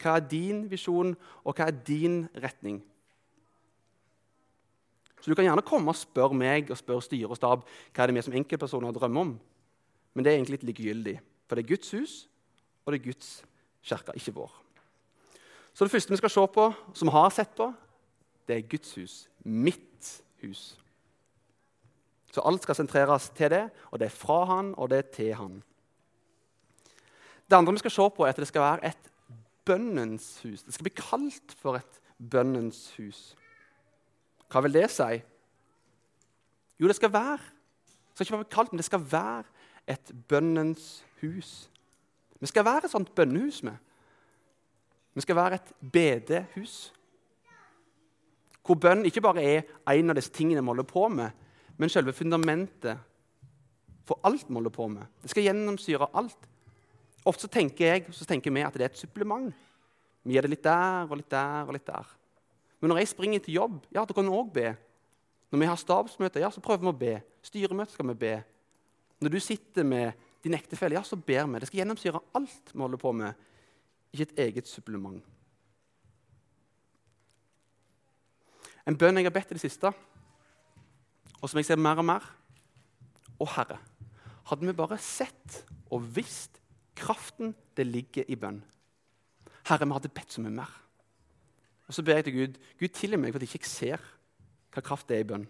Hva 0.00 0.16
er 0.16 0.28
din 0.28 0.64
visjon, 0.70 1.14
og 1.44 1.56
hva 1.56 1.68
er 1.68 1.80
din 1.86 2.24
retning? 2.42 2.82
Så 5.20 5.30
Du 5.30 5.34
kan 5.34 5.44
gjerne 5.44 5.64
komme 5.66 5.90
og 5.90 5.98
spørre 5.98 6.36
meg 6.36 6.70
og 6.70 6.78
spørre 6.78 7.02
styre 7.02 7.32
og 7.32 7.36
stab 7.36 7.64
hva 7.66 8.02
er 8.02 8.06
det 8.06 8.14
vi 8.14 8.22
som 8.22 8.36
enkeltpersoner 8.36 8.92
drømmer 8.92 9.20
om. 9.20 9.32
Men 10.14 10.24
det 10.24 10.32
er 10.32 10.36
egentlig 10.36 10.60
litt 10.60 10.68
likegyldig, 10.70 11.16
for 11.48 11.56
det 11.56 11.64
er 11.64 11.74
Guds 11.74 11.90
hus, 11.90 12.28
og 12.84 12.92
det 12.92 13.00
er 13.00 13.08
Guds 13.10 13.30
kirke, 13.82 14.14
ikke 14.16 14.36
vår. 14.36 14.52
Så 15.74 15.84
det 15.84 15.92
første 15.92 16.14
vi 16.14 16.20
skal 16.22 16.32
se 16.32 16.46
på, 16.54 16.68
som 16.94 17.08
vi 17.08 17.12
har 17.12 17.34
sett 17.34 17.52
på, 17.56 17.66
det 18.48 18.56
er 18.56 18.68
Guds 18.70 18.94
hus. 18.94 19.28
Mitt 19.44 20.22
hus. 20.42 20.78
Så 22.32 22.42
alt 22.44 22.62
skal 22.62 22.74
sentreres 22.74 23.30
til 23.30 23.50
det, 23.50 23.70
og 23.90 23.98
det 23.98 24.06
er 24.06 24.14
fra 24.14 24.44
han, 24.44 24.74
og 24.76 24.90
det 24.90 24.98
er 24.98 25.10
til 25.14 25.34
han. 25.34 25.62
Det 27.50 27.56
andre 27.56 27.72
vi 27.72 27.78
skal 27.78 27.90
se 27.90 28.08
på, 28.16 28.24
er 28.24 28.28
at 28.28 28.36
det 28.36 28.48
skal 28.48 28.62
være 28.62 28.86
et 28.86 29.10
bønnens 29.64 30.40
hus. 30.42 30.62
Det 30.62 30.74
skal 30.74 30.84
bli 30.84 30.94
kalt 30.96 31.56
for 31.58 31.78
et 31.78 32.00
bønnens 32.30 32.90
hus. 32.98 33.36
Hva 34.50 34.60
vil 34.62 34.74
det 34.74 34.90
si? 34.90 35.22
Jo, 36.78 36.88
det 36.88 36.96
skal 36.96 37.12
være 37.12 37.38
det 38.16 38.26
skal 38.26 38.34
ikke 38.34 38.44
bli 38.44 38.54
kalt, 38.54 38.72
men 38.72 38.78
det 38.78 38.84
skal 38.84 39.12
være 39.12 39.44
et 39.92 40.12
bønnens 40.28 41.04
hus. 41.20 41.70
Vi 42.40 42.46
skal 42.46 42.64
være 42.64 42.84
et 42.84 42.90
sånt 42.90 43.14
bønnehus. 43.14 43.62
med. 43.62 43.76
Vi 45.14 45.20
skal 45.20 45.36
være 45.36 45.54
et 45.54 45.72
bedehus. 45.92 46.94
Hvor 48.66 48.78
bønn 48.82 49.06
ikke 49.06 49.22
bare 49.22 49.44
er 49.44 49.62
en 49.94 50.10
av 50.10 50.18
disse 50.18 50.32
tingene 50.34 50.62
vi 50.62 50.72
holder 50.72 50.88
på 50.90 51.06
med, 51.12 51.30
men 51.78 51.92
selve 51.92 52.14
fundamentet 52.16 52.98
for 54.06 54.18
alt 54.26 54.48
vi 54.48 54.54
holder 54.54 54.74
på 54.74 54.88
med. 54.90 55.06
Det 55.22 55.30
skal 55.30 55.46
gjennomsyre 55.48 56.08
alt. 56.18 56.48
Ofte 57.26 57.50
tenker 57.50 57.90
jeg 57.90 58.14
så 58.14 58.26
tenker 58.26 58.54
vi 58.54 58.64
at 58.66 58.74
det 58.74 58.86
er 58.86 58.92
et 58.92 58.98
supplement. 59.00 59.54
Vi 60.26 60.34
gir 60.34 60.46
det 60.46 60.50
litt 60.50 60.66
der 60.66 61.06
og 61.06 61.18
litt 61.20 61.30
der 61.30 61.66
og 61.66 61.74
litt 61.76 61.86
der. 61.86 62.10
Men 62.80 62.92
når 62.92 63.02
jeg 63.02 63.12
springer 63.14 63.42
til 63.42 63.56
jobb, 63.60 63.78
ja, 63.94 64.04
da 64.04 64.14
kan 64.14 64.26
vi 64.26 64.34
òg 64.34 64.50
be. 64.54 64.74
Når 65.50 65.62
vi 65.62 65.68
har 65.70 65.78
stabsmøte, 65.80 66.42
ja, 66.42 66.50
så 66.50 66.62
prøver 66.62 66.82
vi 66.82 66.90
å 66.90 66.98
be. 66.98 67.14
Styremøte 67.46 67.94
skal 67.94 68.10
vi 68.10 68.18
be. 68.26 68.34
Når 69.22 69.32
du 69.32 69.38
sitter 69.40 69.86
med 69.86 70.26
din 70.44 70.54
ektefelle, 70.54 70.98
ja, 70.98 71.02
så 71.06 71.16
ber 71.16 71.46
vi. 71.46 71.62
Det 71.62 71.70
skal 71.70 71.82
gjennomsyre 71.84 72.22
alt 72.36 72.74
vi 72.74 72.82
holder 72.82 73.00
på 73.00 73.14
med, 73.16 73.46
ikke 74.12 74.28
et 74.28 74.42
eget 74.48 74.70
supplement. 74.70 75.22
En 78.86 78.96
bønn 78.98 79.18
jeg 79.18 79.26
har 79.26 79.34
bedt 79.34 79.52
i 79.52 79.56
det 79.58 79.64
siste, 79.64 79.90
og 81.40 81.50
som 81.50 81.58
jeg 81.60 81.68
ser 81.68 81.80
mer 81.80 81.98
og 82.00 82.06
mer 82.06 82.24
Å, 83.36 83.44
Herre, 83.52 83.76
hadde 84.48 84.64
vi 84.64 84.72
bare 84.76 84.96
sett 85.02 85.58
og 85.92 86.06
visst 86.16 86.60
kraften 86.96 87.52
det 87.76 87.84
ligger 87.84 88.24
i 88.30 88.38
bønn 88.40 88.62
Herre, 89.66 89.84
vi 89.84 89.96
hadde 89.98 90.12
bedt 90.14 90.32
så 90.32 90.40
mye 90.44 90.54
mer. 90.54 90.70
Og 91.86 91.94
så 91.94 92.02
ber 92.06 92.20
jeg 92.20 92.28
til 92.28 92.36
Gud 92.36 92.58
Gud 92.78 92.94
tilgi 92.94 93.18
meg 93.18 93.34
for 93.34 93.42
at 93.42 93.46
jeg 93.46 93.58
ikke 93.58 93.68
ser 93.70 94.08
hva 94.74 94.82
kraft 94.84 95.08
det 95.10 95.18
er 95.18 95.24
i 95.24 95.28
bønn. 95.28 95.44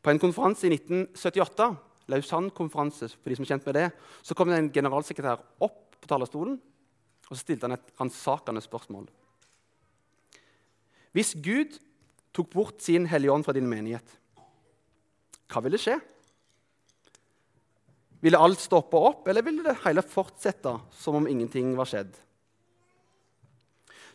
På 0.00 0.12
en 0.12 0.20
konferanse 0.22 0.64
i 0.64 0.72
1978, 0.72 1.68
Lausanne-konferanse, 2.10 3.10
for 3.18 3.30
de 3.30 3.36
som 3.36 3.44
er 3.44 3.50
kjent 3.52 3.66
med 3.68 3.76
det, 3.76 3.86
så 4.24 4.34
kom 4.34 4.48
det 4.48 4.58
en 4.58 4.72
generalsekretær 4.72 5.42
opp 5.66 5.98
på 6.00 6.08
talerstolen 6.08 6.56
og 7.30 7.36
så 7.36 7.44
stilte 7.44 7.68
han 7.68 7.76
et 7.76 7.92
ransakende 8.00 8.62
spørsmål. 8.64 9.06
Hvis 11.16 11.34
Gud 11.34 11.78
tok 12.34 12.50
bort 12.52 12.82
sin 12.84 13.08
Hellige 13.10 13.32
Ånd 13.34 13.46
fra 13.46 13.54
din 13.56 13.68
menighet, 13.68 14.06
hva 15.50 15.62
ville 15.64 15.80
skje? 15.82 15.96
Ville 18.20 18.38
alt 18.38 18.60
stoppe 18.60 18.98
opp, 19.00 19.26
eller 19.28 19.42
ville 19.42 19.64
det 19.64 19.80
hele 19.84 20.04
fortsette 20.04 20.76
som 20.94 21.16
om 21.18 21.26
ingenting 21.26 21.72
var 21.78 21.88
skjedd? 21.88 22.12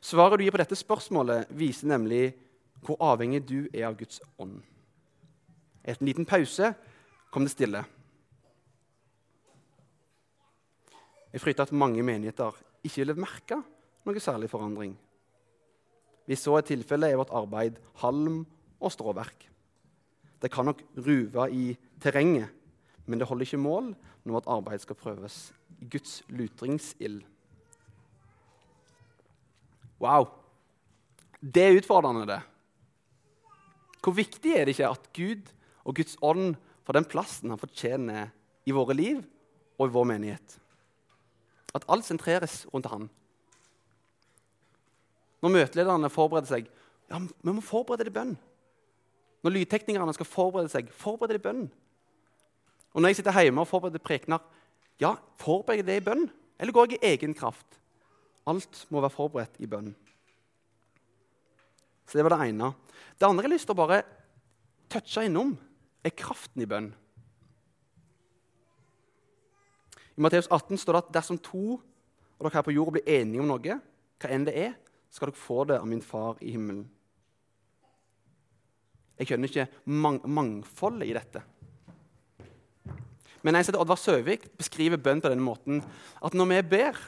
Svaret 0.05 0.37
du 0.37 0.45
gir 0.45 0.53
på 0.53 0.61
dette 0.61 0.77
spørsmålet, 0.77 1.49
viser 1.49 1.89
nemlig 1.89 2.35
hvor 2.85 2.99
avhengig 3.01 3.41
du 3.49 3.57
er 3.73 3.87
av 3.89 3.97
Guds 3.97 4.21
ånd. 4.37 4.59
Etter 5.81 6.03
en 6.03 6.09
liten 6.09 6.27
pause 6.29 6.69
kom 7.33 7.45
det 7.45 7.55
stille. 7.55 7.81
Jeg 11.33 11.41
frykter 11.43 11.65
at 11.65 11.75
mange 11.75 12.05
menigheter 12.05 12.55
ikke 12.85 13.01
ville 13.01 13.17
merke 13.19 13.57
noe 14.05 14.21
særlig 14.21 14.47
forandring. 14.51 14.93
Hvis 16.25 16.45
så 16.45 16.57
er 16.57 16.65
tilfellet, 16.65 17.11
er 17.11 17.19
vårt 17.19 17.33
arbeid 17.35 17.77
halm 18.01 18.43
og 18.79 18.93
stråverk. 18.93 19.45
Det 20.41 20.51
kan 20.51 20.67
nok 20.67 20.81
ruve 20.97 21.45
i 21.53 21.75
terrenget, 22.01 22.49
men 23.05 23.19
det 23.21 23.27
holder 23.29 23.47
ikke 23.47 23.61
mål 23.61 23.93
når 24.25 24.39
vårt 24.39 24.49
arbeid 24.57 24.81
skal 24.81 24.97
prøves 24.97 25.53
i 25.81 25.87
Guds 25.89 26.19
lutringsild. 26.29 27.21
Wow! 30.01 30.27
Det 31.39 31.61
er 31.63 31.77
utfordrende, 31.77 32.25
det. 32.27 32.41
Hvor 34.01 34.13
viktig 34.17 34.53
er 34.53 34.65
det 34.65 34.75
ikke 34.75 34.89
at 34.89 35.07
Gud 35.13 35.51
og 35.85 35.95
Guds 35.97 36.17
ånd 36.21 36.55
får 36.85 36.97
den 36.97 37.07
plassen 37.09 37.53
han 37.53 37.61
fortjener 37.61 38.33
i 38.65 38.73
våre 38.73 38.93
liv 38.97 39.21
og 39.77 39.87
i 39.87 39.93
vår 39.93 40.09
menighet? 40.09 40.57
At 41.75 41.85
alt 41.91 42.05
sentreres 42.07 42.63
rundt 42.73 42.89
han. 42.91 43.09
Når 45.43 45.53
møtelederne 45.53 46.11
forbereder 46.13 46.51
seg 46.51 46.69
ja, 47.09 47.19
vi 47.19 47.53
må 47.53 47.61
forberede 47.61 48.07
det 48.07 48.13
i 48.13 48.15
bønn. 48.15 48.35
Når 49.45 49.53
lydteknikerne 49.53 50.13
skal 50.17 50.25
forberede 50.25 50.71
seg, 50.73 50.87
forberede 50.89 51.35
det 51.35 51.43
i 51.43 51.45
bønn. 51.45 51.65
Og 52.95 53.01
når 53.01 53.11
jeg 53.11 53.19
sitter 53.19 53.41
hjemme 53.43 53.61
og 53.61 53.69
forbereder 53.69 54.01
prekener, 54.01 54.41
ja, 55.01 55.13
forbereder 55.41 55.85
det 55.85 55.99
i 56.01 56.05
bønn. 56.05 56.25
Eller 56.57 56.73
går 56.73 56.95
jeg 56.95 56.97
i 56.97 57.11
egen 57.13 57.35
kraft? 57.37 57.77
Alt 58.47 58.85
må 58.89 59.03
være 59.03 59.13
forberedt 59.13 59.59
i 59.59 59.69
bønn. 59.69 59.93
Så 62.05 62.17
Det 62.17 62.23
var 62.23 62.37
det 62.37 62.49
ene. 62.49 62.73
Det 63.19 63.25
andre 63.25 63.43
jeg 63.43 63.49
har 63.49 63.55
lyst 63.55 63.65
til 63.69 63.75
å 63.75 63.81
bare 63.81 64.03
touche 64.89 65.25
innom, 65.25 65.55
er 66.05 66.13
kraften 66.13 66.61
i 66.61 66.69
bønn. 66.69 66.91
I 70.15 70.21
Matteus 70.21 70.47
18 70.47 70.77
står 70.77 70.93
det 70.93 71.03
at 71.03 71.13
dersom 71.17 71.37
to 71.41 71.81
av 72.37 72.45
dere 72.45 72.53
her 72.53 72.65
på 72.67 72.75
jorda 72.75 72.95
blir 72.95 73.09
enige 73.09 73.41
om 73.41 73.49
noe, 73.49 73.77
hva 74.21 74.31
enn 74.31 74.45
det 74.47 74.53
er, 74.55 74.75
skal 75.15 75.31
dere 75.31 75.39
få 75.39 75.63
det 75.69 75.79
av 75.79 75.87
min 75.87 76.03
far 76.03 76.39
i 76.43 76.51
himmelen. 76.51 76.83
Jeg 79.15 79.29
skjønner 79.29 79.51
ikke 79.51 79.91
mang 79.95 80.19
mangfoldet 80.27 81.07
i 81.07 81.15
dette. 81.15 81.41
Men 83.45 83.55
jeg 83.55 83.67
som 83.67 83.71
heter 83.71 83.83
Oddvar 83.83 83.99
Søvik, 84.01 84.49
beskriver 84.59 84.99
bønn 84.99 85.21
på 85.23 85.31
denne 85.31 85.45
måten 85.45 85.79
at 86.19 86.35
når 86.35 86.49
vi 86.49 86.61
ber, 86.75 86.99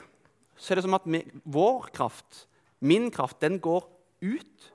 så 0.56 0.72
er 0.72 0.80
det 0.80 0.86
som 0.86 0.96
at 0.96 1.08
vi, 1.10 1.20
vår 1.44 1.90
kraft, 1.98 2.46
min 2.80 3.10
kraft, 3.12 3.42
den 3.42 3.60
går 3.60 3.84
ut. 4.24 4.68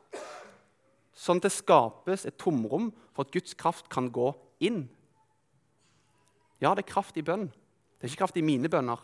Sånn 1.16 1.40
at 1.40 1.46
det 1.46 1.54
skapes 1.54 2.26
et 2.28 2.36
tomrom 2.36 2.90
for 3.14 3.24
at 3.24 3.32
Guds 3.32 3.56
kraft 3.56 3.88
kan 3.92 4.10
gå 4.12 4.28
inn. 4.60 4.84
Ja, 6.60 6.74
det 6.74 6.84
er 6.84 6.92
kraft 6.92 7.16
i 7.16 7.24
bønn. 7.24 7.48
Det 7.48 8.04
er 8.04 8.12
ikke 8.12 8.26
kraft 8.26 8.38
i 8.38 8.44
mine 8.44 8.68
bønner. 8.70 9.00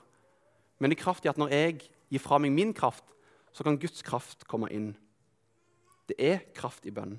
Men 0.78 0.90
det 0.90 0.98
er 0.98 1.06
kraft 1.06 1.24
i 1.24 1.30
at 1.30 1.38
når 1.40 1.54
jeg 1.54 1.78
gir 2.10 2.22
fra 2.22 2.38
meg 2.42 2.52
min 2.54 2.74
kraft, 2.76 3.06
så 3.58 3.66
kan 3.66 3.78
Guds 3.80 4.04
kraft 4.06 4.46
komme 4.48 4.70
inn. 4.74 4.92
Det 6.08 6.16
er 6.22 6.46
kraft 6.56 6.86
i 6.86 6.94
bønn. 6.94 7.18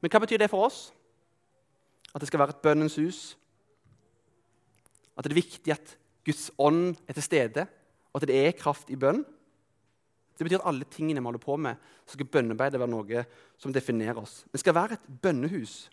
Men 0.00 0.12
hva 0.12 0.22
betyr 0.22 0.40
det 0.40 0.48
for 0.52 0.70
oss? 0.70 0.88
At 2.14 2.22
det 2.22 2.30
skal 2.30 2.40
være 2.40 2.54
et 2.54 2.62
bønnens 2.64 2.96
hus? 2.96 3.20
At 5.18 5.26
det 5.26 5.34
er 5.34 5.42
viktig 5.42 5.74
at 5.74 5.96
Guds 6.24 6.48
ånd 6.58 6.94
er 7.10 7.18
til 7.18 7.26
stede? 7.26 7.66
og 8.10 8.22
at 8.22 8.28
det 8.28 8.38
er 8.38 8.58
kraft 8.58 8.90
i 8.90 8.98
bønn. 8.98 9.22
Det 10.38 10.46
betyr 10.46 10.60
at 10.62 10.68
alle 10.70 10.88
tingene 10.90 11.20
vi 11.20 11.28
holder 11.28 11.42
på 11.42 11.56
med, 11.60 11.78
så 12.06 12.16
skal 12.16 12.30
bønnearbeidet 12.32 12.80
være 12.80 12.90
noe 12.90 13.24
som 13.60 13.72
definerer 13.72 14.18
oss. 14.18 14.44
Det 14.50 14.60
skal 14.62 14.74
være 14.74 14.96
et 14.96 15.08
bønnehus. 15.22 15.90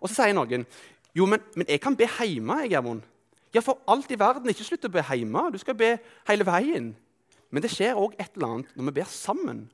Og 0.00 0.08
så 0.08 0.16
sier 0.16 0.34
noen 0.36 0.64
jo, 1.14 1.26
men, 1.30 1.42
men 1.54 1.68
jeg 1.70 1.80
kan 1.82 1.94
be 1.94 2.08
hjemme. 2.08 2.56
jeg, 2.64 2.72
Gjermund. 2.72 3.04
Ja, 3.54 3.60
for 3.62 3.78
alt 3.86 4.10
i 4.10 4.18
verden. 4.18 4.50
Ikke 4.50 4.66
slutt 4.66 4.88
å 4.88 4.90
be 4.90 5.04
hjemme. 5.04 5.44
Du 5.54 5.60
skal 5.62 5.76
be 5.78 5.92
hele 6.26 6.46
veien. 6.48 6.88
Men 7.50 7.62
det 7.62 7.70
skjer 7.72 7.98
òg 7.98 8.16
et 8.18 8.36
eller 8.36 8.50
annet 8.50 8.74
når 8.76 8.88
vi 8.88 8.96
ber 9.00 9.10
sammen. 9.10 9.64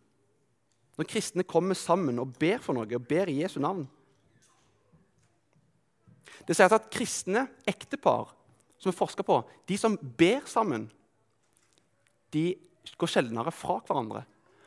Når 0.99 1.09
kristne 1.09 1.47
kommer 1.49 1.79
sammen 1.79 2.19
og 2.21 2.35
ber 2.41 2.61
for 2.62 2.77
noe, 2.77 2.89
og 2.89 3.09
ber 3.09 3.31
i 3.31 3.41
Jesu 3.41 3.61
navn. 3.62 3.87
Det 6.47 6.57
sier 6.57 6.73
at 6.73 6.91
kristne 6.93 7.47
ektepar 7.69 8.33
som 8.81 8.91
vi 8.91 8.97
forsker 8.97 9.27
på, 9.27 9.43
de 9.69 9.77
som 9.81 9.97
ber 10.19 10.47
sammen, 10.49 10.89
de 12.33 12.55
går 13.00 13.11
sjeldnere 13.11 13.53
fra 13.53 13.79
hverandre. 13.85 14.25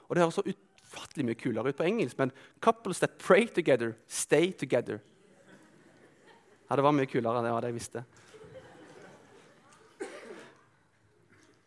Og 0.07 0.15
Det 0.15 0.21
høres 0.21 0.37
så 0.37 0.45
ufattelig 0.45 1.25
mye 1.25 1.39
kulere 1.39 1.73
ut 1.73 1.77
på 1.79 1.87
engelsk, 1.87 2.17
men 2.17 2.31
'couples 2.61 2.99
that 2.99 3.17
pray 3.17 3.47
together, 3.47 3.95
stay 4.07 4.51
together'. 4.51 4.99
Ja, 6.69 6.75
Det 6.75 6.83
var 6.83 6.91
mye 6.91 7.05
kulere. 7.05 7.41
Var 7.41 7.61
det 7.61 7.67
jeg 7.67 7.73
visste. 7.73 8.05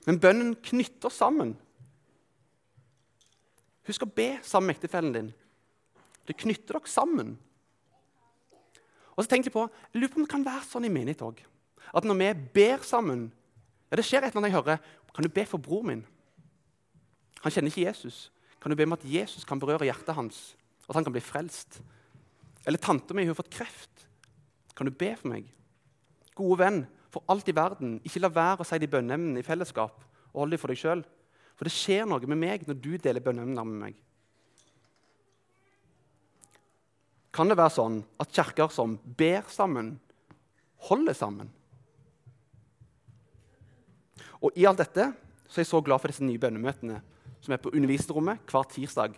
Men 0.06 0.20
bønnen 0.22 0.54
knytter 0.62 1.10
sammen. 1.12 1.56
Husk 3.86 4.06
å 4.06 4.10
be 4.10 4.36
sammen 4.46 4.70
med 4.70 4.78
ektefellen 4.78 5.14
din. 5.14 5.32
Det 6.26 6.38
knytter 6.38 6.78
dere 6.78 6.90
sammen. 6.90 7.34
Og 9.16 9.24
så 9.24 9.30
tenkte 9.30 9.48
Jeg 9.48 9.56
på, 9.56 9.66
jeg 9.92 10.00
lurer 10.00 10.12
på 10.12 10.20
om 10.20 10.26
det 10.26 10.32
kan 10.32 10.46
være 10.46 10.68
sånn 10.68 10.86
i 10.86 10.92
menighet 10.92 11.24
òg. 11.24 11.40
At 11.94 12.06
når 12.06 12.18
vi 12.20 12.30
ber 12.58 12.82
sammen 12.84 13.28
ja, 13.86 13.96
Det 13.96 14.04
skjer 14.04 14.24
et 14.26 14.34
eller 14.34 14.42
annet 14.42 14.50
jeg 14.50 14.58
hører. 14.58 14.80
Kan 15.14 15.24
du 15.24 15.32
be 15.32 15.44
for 15.46 15.62
bror 15.62 15.84
min? 15.86 16.02
Han 17.44 17.52
kjenner 17.54 17.70
ikke 17.70 17.86
Jesus. 17.86 18.32
Kan 18.60 18.72
du 18.72 18.76
be 18.76 18.84
om 18.84 18.96
at 18.96 19.04
Jesus 19.06 19.46
kan 19.46 19.60
berøre 19.62 19.86
hjertet 19.86 20.16
hans, 20.16 20.56
at 20.88 20.96
han 20.98 21.06
kan 21.06 21.14
bli 21.14 21.22
frelst? 21.22 21.78
Eller 22.66 22.82
tanta 22.82 23.14
mi 23.14 23.24
har 23.24 23.38
fått 23.38 23.52
kreft. 23.54 24.08
Kan 24.76 24.90
du 24.90 24.92
be 24.92 25.12
for 25.16 25.30
meg? 25.30 25.46
Gode 26.36 26.58
venn, 26.60 26.80
for 27.16 27.24
alt 27.32 27.48
i 27.48 27.54
verden, 27.56 27.96
ikke 28.04 28.20
la 28.20 28.28
være 28.28 28.60
å 28.60 28.68
si 28.68 28.76
de 28.82 28.90
bønneemnene 28.92 29.40
i 29.40 29.46
fellesskap. 29.46 30.04
og 30.34 30.42
hold 30.42 30.50
dem 30.52 30.60
for 30.60 30.68
deg 30.68 30.78
selv. 30.78 31.04
For 31.56 31.64
det 31.64 31.72
skjer 31.72 32.04
noe 32.04 32.28
med 32.28 32.36
meg 32.36 32.66
når 32.68 32.76
du 32.76 32.98
deler 33.00 33.24
bønneemner 33.24 33.64
med 33.64 33.78
meg. 33.80 33.94
Kan 37.32 37.48
det 37.48 37.56
være 37.56 37.72
sånn 37.72 38.02
at 38.20 38.32
kirker 38.36 38.68
som 38.68 38.98
ber 39.16 39.48
sammen, 39.48 39.94
holder 40.88 41.16
sammen? 41.16 41.48
Og 44.44 44.52
I 44.52 44.68
alt 44.68 44.84
dette 44.84 45.08
så 45.48 45.60
er 45.60 45.64
jeg 45.64 45.72
så 45.72 45.80
glad 45.80 46.02
for 46.02 46.12
disse 46.12 46.24
nye 46.24 46.40
bønnemøtene 46.40 47.00
som 47.40 47.56
er 47.56 47.62
på 47.62 47.72
undervisningsrommet 47.72 48.44
hver 48.44 48.68
tirsdag 48.68 49.16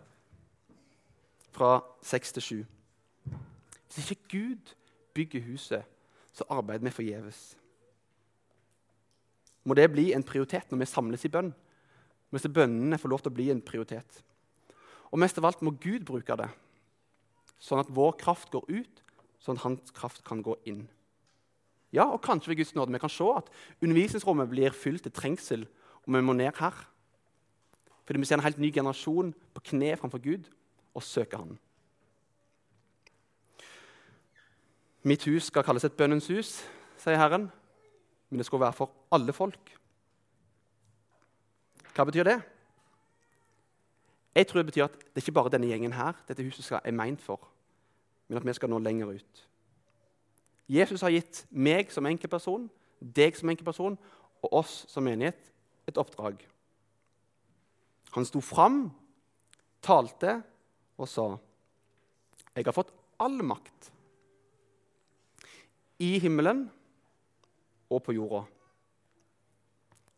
fra 1.50 1.80
seks 2.06 2.36
til 2.36 2.46
sju. 2.46 2.58
Hvis 3.90 4.12
ikke 4.14 4.30
Gud 4.30 4.74
bygger 5.14 5.48
huset, 5.50 5.82
så 6.30 6.46
arbeider 6.46 6.86
vi 6.86 6.94
forgjeves. 6.94 7.57
Må 9.68 9.76
det 9.76 9.90
bli 9.92 10.10
en 10.16 10.24
prioritet 10.24 10.70
når 10.72 10.80
vi 10.80 10.88
samles 10.88 11.26
i 11.28 11.32
bønn? 11.32 11.50
Må 12.32 12.40
bønnene 12.40 12.98
får 13.00 13.12
lov 13.12 13.20
til 13.24 13.32
å 13.32 13.36
bli 13.36 13.50
en 13.52 13.60
prioritet? 13.64 14.22
Og 15.12 15.20
mest 15.20 15.36
av 15.40 15.48
alt 15.48 15.60
må 15.64 15.74
Gud 15.80 16.06
bruke 16.08 16.36
det, 16.40 16.48
sånn 17.60 17.80
at 17.80 17.90
vår 17.92 18.16
kraft 18.20 18.50
går 18.52 18.64
ut, 18.68 19.02
sånn 19.40 19.56
at 19.56 19.64
hans 19.64 19.92
kraft 19.96 20.24
kan 20.26 20.40
gå 20.44 20.56
inn. 20.68 20.86
Ja, 21.92 22.04
og 22.04 22.20
kanskje 22.24 22.52
ved 22.52 22.60
Guds 22.60 22.74
nåde 22.76 22.92
vi 22.92 23.00
kan 23.00 23.12
se 23.12 23.28
at 23.32 23.48
undervisningsrommet 23.80 24.50
blir 24.50 24.76
fylt 24.76 25.06
til 25.06 25.14
trengsel, 25.14 25.64
og 26.04 26.12
vi 26.12 26.24
må 26.24 26.36
ned 26.36 26.52
her. 26.60 26.76
Fordi 28.04 28.20
vi 28.20 28.28
ser 28.28 28.40
en 28.40 28.44
helt 28.44 28.60
ny 28.60 28.72
generasjon 28.72 29.32
på 29.56 29.64
kne 29.72 29.94
framfor 30.00 30.20
Gud 30.24 30.48
og 30.96 31.04
søker 31.04 31.40
Han. 31.40 31.56
Mitt 35.08 35.24
hus 35.28 35.48
skal 35.48 35.64
kalles 35.64 35.84
et 35.84 35.96
bønnens 35.96 36.28
hus, 36.28 36.58
sier 37.00 37.20
Herren, 37.20 37.48
men 38.30 38.38
det 38.38 38.46
skal 38.46 38.60
være 38.60 38.76
for 38.76 38.92
alle 39.12 39.32
folk. 39.32 39.74
Hva 41.94 42.04
betyr 42.06 42.28
det? 42.28 42.38
Jeg 44.34 44.46
tror 44.46 44.60
det 44.60 44.66
betyr 44.66 44.84
at 44.84 44.98
det 44.98 45.16
er 45.16 45.24
ikke 45.24 45.38
bare 45.40 45.50
denne 45.50 45.66
gjengen 45.66 45.96
her 45.96 46.18
dette 46.28 46.44
huset 46.46 46.64
skal, 46.64 46.80
er 46.84 46.94
meint 46.94 47.22
for, 47.22 47.48
men 48.28 48.38
at 48.38 48.46
vi 48.46 48.54
skal 48.54 48.70
nå 48.70 48.78
lenger 48.78 49.16
ut. 49.16 49.44
Jesus 50.68 51.02
har 51.02 51.10
gitt 51.10 51.46
meg 51.50 51.90
som 51.90 52.06
enkeltperson, 52.06 52.68
deg 53.00 53.36
som 53.38 53.48
enkeltperson 53.48 53.96
og 54.44 54.54
oss 54.60 54.82
som 54.90 55.06
menighet 55.08 55.50
et 55.88 55.98
oppdrag. 55.98 56.42
Han 58.14 58.26
sto 58.28 58.40
fram, 58.44 58.90
talte 59.82 60.42
og 60.98 61.08
sa, 61.08 61.38
'Jeg 62.54 62.64
har 62.64 62.72
fått 62.72 62.92
all 63.20 63.42
makt 63.42 63.90
i 65.98 66.18
himmelen 66.18 66.70
og 67.90 68.02
på 68.02 68.12
jorda.' 68.12 68.46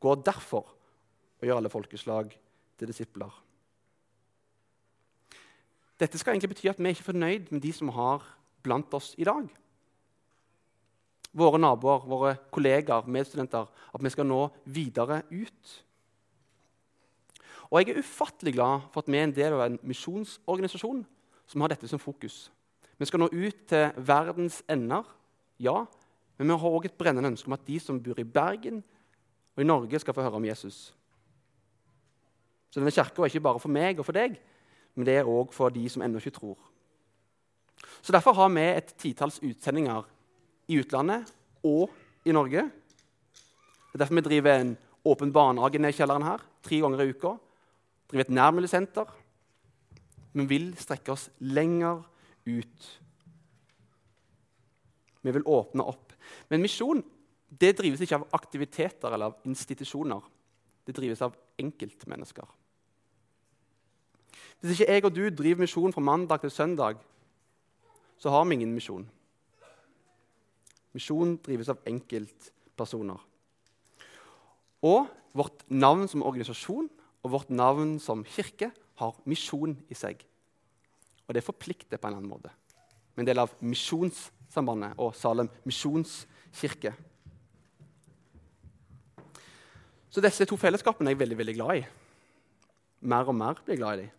Gå 0.00 0.14
derfor 0.14 0.66
og 1.40 1.46
gjør 1.46 1.56
alle 1.56 1.72
folkeslag 1.72 2.38
til 2.78 2.88
disipler. 2.88 3.30
Dette 6.00 6.18
skal 6.18 6.32
egentlig 6.32 6.54
bety 6.54 6.68
at 6.68 6.78
vi 6.78 6.84
er 6.84 6.96
ikke 6.96 7.12
fornøyd 7.12 7.50
med 7.50 7.60
de 7.60 7.72
som 7.72 7.88
har 7.88 8.24
blant 8.62 8.94
oss 8.94 9.14
i 9.18 9.24
dag 9.24 9.48
våre 11.36 11.60
naboer, 11.60 12.06
våre 12.08 12.34
kollegaer, 12.52 13.06
medstudenter, 13.06 13.68
at 13.94 14.02
vi 14.02 14.12
skal 14.12 14.26
nå 14.26 14.42
videre 14.64 15.22
ut. 15.30 15.76
Og 17.70 17.80
Jeg 17.80 17.94
er 17.94 18.02
ufattelig 18.02 18.54
glad 18.54 18.88
for 18.90 19.02
at 19.02 19.10
vi 19.10 19.18
er 19.18 19.28
en 19.28 19.34
del 19.34 19.54
av 19.54 19.62
en 19.66 19.78
misjonsorganisasjon 19.86 21.04
som 21.46 21.62
har 21.62 21.70
dette 21.70 21.86
som 21.88 22.02
fokus. 22.02 22.50
Vi 22.98 23.06
skal 23.06 23.22
nå 23.22 23.28
ut 23.30 23.60
til 23.70 23.92
verdens 23.96 24.62
ender, 24.68 25.06
ja, 25.60 25.84
men 26.40 26.54
vi 26.54 26.56
har 26.62 26.72
òg 26.72 26.86
et 26.88 26.96
brennende 26.96 27.28
ønske 27.28 27.50
om 27.50 27.52
at 27.52 27.66
de 27.66 27.76
som 27.82 27.98
bor 28.00 28.16
i 28.16 28.24
Bergen 28.24 28.78
og 29.52 29.60
i 29.60 29.66
Norge, 29.66 29.98
skal 30.00 30.14
få 30.16 30.22
høre 30.24 30.38
om 30.38 30.44
Jesus. 30.48 30.94
Så 32.70 32.80
denne 32.80 32.94
kirka 32.94 33.20
er 33.20 33.28
ikke 33.28 33.42
bare 33.44 33.60
for 33.60 33.68
meg 33.68 33.98
og 34.00 34.06
for 34.06 34.16
deg, 34.16 34.38
men 34.94 35.04
det 35.04 35.18
er 35.20 35.28
òg 35.28 35.52
for 35.52 35.74
de 35.74 35.82
som 35.92 36.00
ennå 36.06 36.22
ikke 36.22 36.38
tror. 36.38 36.56
Så 38.00 38.12
Derfor 38.12 38.32
har 38.38 38.48
vi 38.54 38.62
et 38.62 38.94
titalls 38.96 39.36
utsendinger 39.44 40.06
i 40.70 40.78
utlandet 40.80 41.28
og 41.66 41.90
i 42.24 42.32
Norge. 42.32 42.62
Det 43.90 43.98
er 43.98 44.04
derfor 44.04 44.14
vi 44.14 44.28
driver 44.30 44.54
en 44.54 44.76
åpen 45.04 45.32
barnehage 45.32 45.78
ned 45.78 45.92
i 45.92 45.98
kjelleren 45.98 46.24
her 46.24 46.44
tre 46.64 46.80
ganger 46.80 47.02
i 47.02 47.10
uka. 47.10 47.34
Driver 48.08 48.24
et 48.24 48.36
nærmiljøsenter. 48.38 49.12
Vi 50.32 50.46
vil 50.46 50.70
strekke 50.78 51.12
oss 51.12 51.28
lenger 51.40 52.00
ut. 52.46 52.88
Vi 55.20 55.34
vil 55.36 55.44
åpne 55.44 55.84
opp. 55.84 56.09
Men 56.50 56.62
misjon 56.62 57.02
det 57.50 57.74
drives 57.78 58.02
ikke 58.04 58.20
av 58.20 58.28
aktiviteter 58.36 59.10
eller 59.10 59.32
av 59.32 59.48
institusjoner. 59.48 60.22
Det 60.86 60.94
drives 60.96 61.22
av 61.26 61.34
enkeltmennesker. 61.60 62.46
Hvis 64.60 64.76
ikke 64.76 64.92
jeg 64.92 65.06
og 65.08 65.14
du 65.16 65.24
driver 65.32 65.64
misjon 65.64 65.94
fra 65.94 66.04
mandag 66.04 66.42
til 66.42 66.52
søndag, 66.52 67.00
så 68.20 68.30
har 68.30 68.44
vi 68.44 68.58
ingen 68.58 68.74
misjon. 68.76 69.06
Misjon 70.94 71.36
drives 71.42 71.70
av 71.72 71.80
enkeltpersoner. 71.88 73.18
Og 74.84 75.08
vårt 75.36 75.64
navn 75.68 76.06
som 76.10 76.24
organisasjon 76.26 76.88
og 77.24 77.32
vårt 77.34 77.50
navn 77.52 77.98
som 78.02 78.24
kirke 78.24 78.70
har 79.00 79.18
misjon 79.28 79.76
i 79.88 79.96
seg. 79.96 80.20
Og 81.26 81.36
det 81.36 81.44
forplikter 81.46 82.00
på 82.00 82.08
en 82.08 82.18
annen 82.18 82.30
måte. 82.30 82.52
Er 83.14 83.22
en 83.22 83.28
del 83.28 83.42
av 83.42 83.52
Misjonssambandet 84.50 84.98
og 84.98 85.14
Salem 85.14 85.48
misjonskirke. 85.64 86.92
Så 90.10 90.20
disse 90.20 90.44
to 90.44 90.56
fellesskapene 90.58 91.10
er 91.10 91.14
jeg 91.14 91.20
veldig 91.20 91.38
veldig 91.38 91.54
glad 91.54 91.76
i. 91.78 91.84
Mer 93.00 93.28
og 93.30 93.34
mer 93.34 93.60
blir 93.62 93.76
jeg 93.76 93.78
glad 93.78 93.98
i 93.98 94.02
dem. 94.02 94.10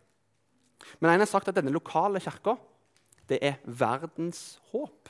Men 0.99 1.11
en 1.11 1.19
har 1.19 1.27
sagt 1.27 1.47
at 1.47 1.55
denne 1.55 1.71
lokale 1.71 2.19
kirka 2.19 2.55
er 3.31 3.59
verdens 3.63 4.59
håp. 4.71 5.09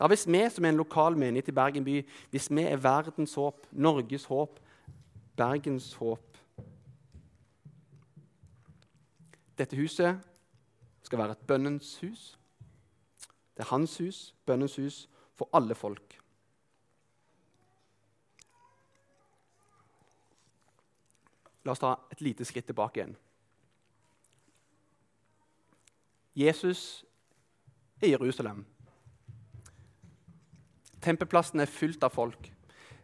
Ja, 0.00 0.06
Hvis 0.08 0.26
vi 0.26 0.48
som 0.50 0.64
er 0.64 0.68
en 0.68 0.76
lokal 0.76 1.16
menighet 1.16 1.48
i 1.48 1.52
Bergen 1.52 1.84
by, 1.84 2.02
hvis 2.30 2.50
vi 2.50 2.62
er 2.62 2.76
verdens 2.76 3.34
håp, 3.34 3.66
Norges 3.70 4.24
håp, 4.24 4.58
Bergens 5.36 5.94
håp 5.94 6.26
Dette 9.58 9.76
huset 9.76 10.18
skal 11.02 11.18
være 11.18 11.32
et 11.32 11.46
bønnens 11.46 11.98
hus. 12.00 12.39
Det 13.60 13.66
er 13.66 13.74
hans 13.74 13.98
hus, 14.00 14.18
bønnens 14.48 14.78
hus, 14.80 15.02
for 15.36 15.50
alle 15.52 15.74
folk. 15.76 16.14
La 21.68 21.74
oss 21.74 21.82
ta 21.82 21.90
et 22.08 22.22
lite 22.24 22.46
skritt 22.48 22.70
tilbake 22.70 23.02
igjen. 23.02 23.12
Jesus 26.40 27.04
er 28.00 28.08
i 28.08 28.14
Jerusalem. 28.14 28.64
Tempelplassen 31.04 31.60
er 31.60 31.68
fylt 31.68 32.00
av 32.08 32.16
folk. 32.16 32.48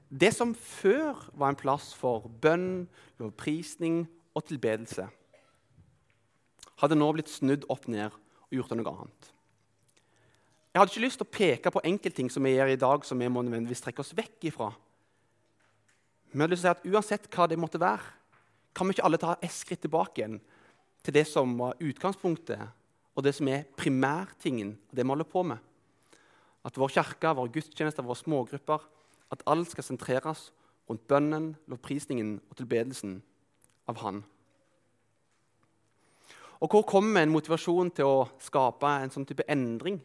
Det 0.09 0.33
som 0.33 0.57
før 0.57 1.21
var 1.37 1.53
en 1.53 1.63
plass 1.67 1.93
for 1.93 2.33
bønn, 2.41 2.87
lovprisning 3.21 4.07
og 4.33 4.49
tilbedelse, 4.49 5.11
hadde 6.81 7.03
nå 7.05 7.13
blitt 7.13 7.37
snudd 7.37 7.69
opp 7.69 7.91
ned 7.93 8.09
og 8.09 8.63
gjort 8.63 8.79
noe 8.81 9.01
annet. 9.03 9.36
Jeg 10.77 10.83
hadde 10.83 10.93
ikke 10.93 11.07
lyst 11.07 11.17
til 11.17 11.25
å 11.25 11.33
peke 11.33 11.71
på 11.73 11.81
enkeltting 11.89 12.27
som 12.29 12.45
vi 12.45 12.51
gjør 12.53 12.69
i 12.69 12.77
dag, 12.77 13.05
som 13.09 13.17
vi 13.17 13.31
må 13.33 13.41
nødvendigvis 13.41 13.81
trekke 13.81 14.03
oss 14.03 14.13
vekk 14.13 14.43
ifra. 14.51 14.67
Men 16.29 16.43
jeg 16.43 16.43
hadde 16.43 16.53
lyst 16.53 16.65
til 16.67 16.69
å 16.69 16.75
si 16.75 16.77
at 16.77 16.89
uansett 16.91 17.29
hva 17.33 17.45
det 17.49 17.57
måtte 17.57 17.79
være, 17.81 18.11
kan 18.77 18.85
vi 18.85 18.93
ikke 18.93 19.07
alle 19.09 19.17
ta 19.23 19.39
et 19.39 19.55
skritt 19.57 19.81
tilbake 19.87 20.21
igjen 20.21 20.35
til 21.01 21.15
det 21.17 21.23
som 21.31 21.55
var 21.57 21.79
utgangspunktet, 21.81 22.61
og 23.17 23.25
det 23.25 23.33
som 23.39 23.49
er 23.49 23.65
primærtingen 23.81 24.75
det 24.91 25.01
vi 25.01 25.15
holder 25.15 25.29
på 25.31 25.47
med. 25.49 25.63
At 26.61 26.77
vår 26.77 26.93
kirke, 26.93 27.33
våre 27.39 27.55
gudstjenester, 27.55 28.05
våre 28.05 28.21
smågrupper, 28.21 28.85
at 29.33 29.45
alt 29.49 29.71
skal 29.73 29.87
sentreres 29.87 30.51
rundt 30.91 31.07
bønnen, 31.09 31.55
lovprisningen 31.73 32.35
og 32.51 32.59
tilbedelsen 32.61 33.15
av 33.89 34.03
Han. 34.03 34.21
Og 36.61 36.69
hvor 36.69 36.85
kommer 36.93 37.25
en 37.25 37.33
motivasjon 37.33 37.95
til 37.97 38.13
å 38.13 38.29
skape 38.45 38.93
en 39.07 39.15
sånn 39.17 39.25
type 39.25 39.49
endring? 39.49 39.97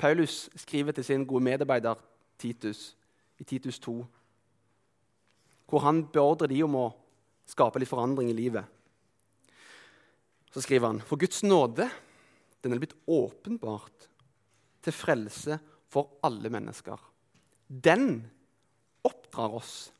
Paulus 0.00 0.48
skriver 0.56 0.96
til 0.96 1.04
sin 1.04 1.26
gode 1.28 1.44
medarbeider 1.44 1.98
Titus 2.40 2.96
i 3.38 3.44
Titus 3.44 3.78
2, 3.84 3.94
hvor 5.68 5.84
han 5.84 6.06
beordrer 6.12 6.48
de 6.50 6.62
om 6.64 6.76
å 6.80 6.86
skape 7.48 7.80
litt 7.80 7.90
forandring 7.90 8.30
i 8.32 8.36
livet. 8.36 8.64
Så 10.50 10.62
skriver 10.64 10.90
han 10.90 11.02
For 11.04 11.20
Guds 11.20 11.42
nåde 11.44 11.88
den 12.60 12.74
er 12.74 12.80
blitt 12.80 12.96
åpenbart 13.08 14.08
til 14.84 14.96
frelse 14.96 15.58
for 15.90 16.16
alle 16.24 16.50
mennesker. 16.52 16.96
Den 17.68 18.24
oppdrar 19.04 19.56
oss, 19.60 19.90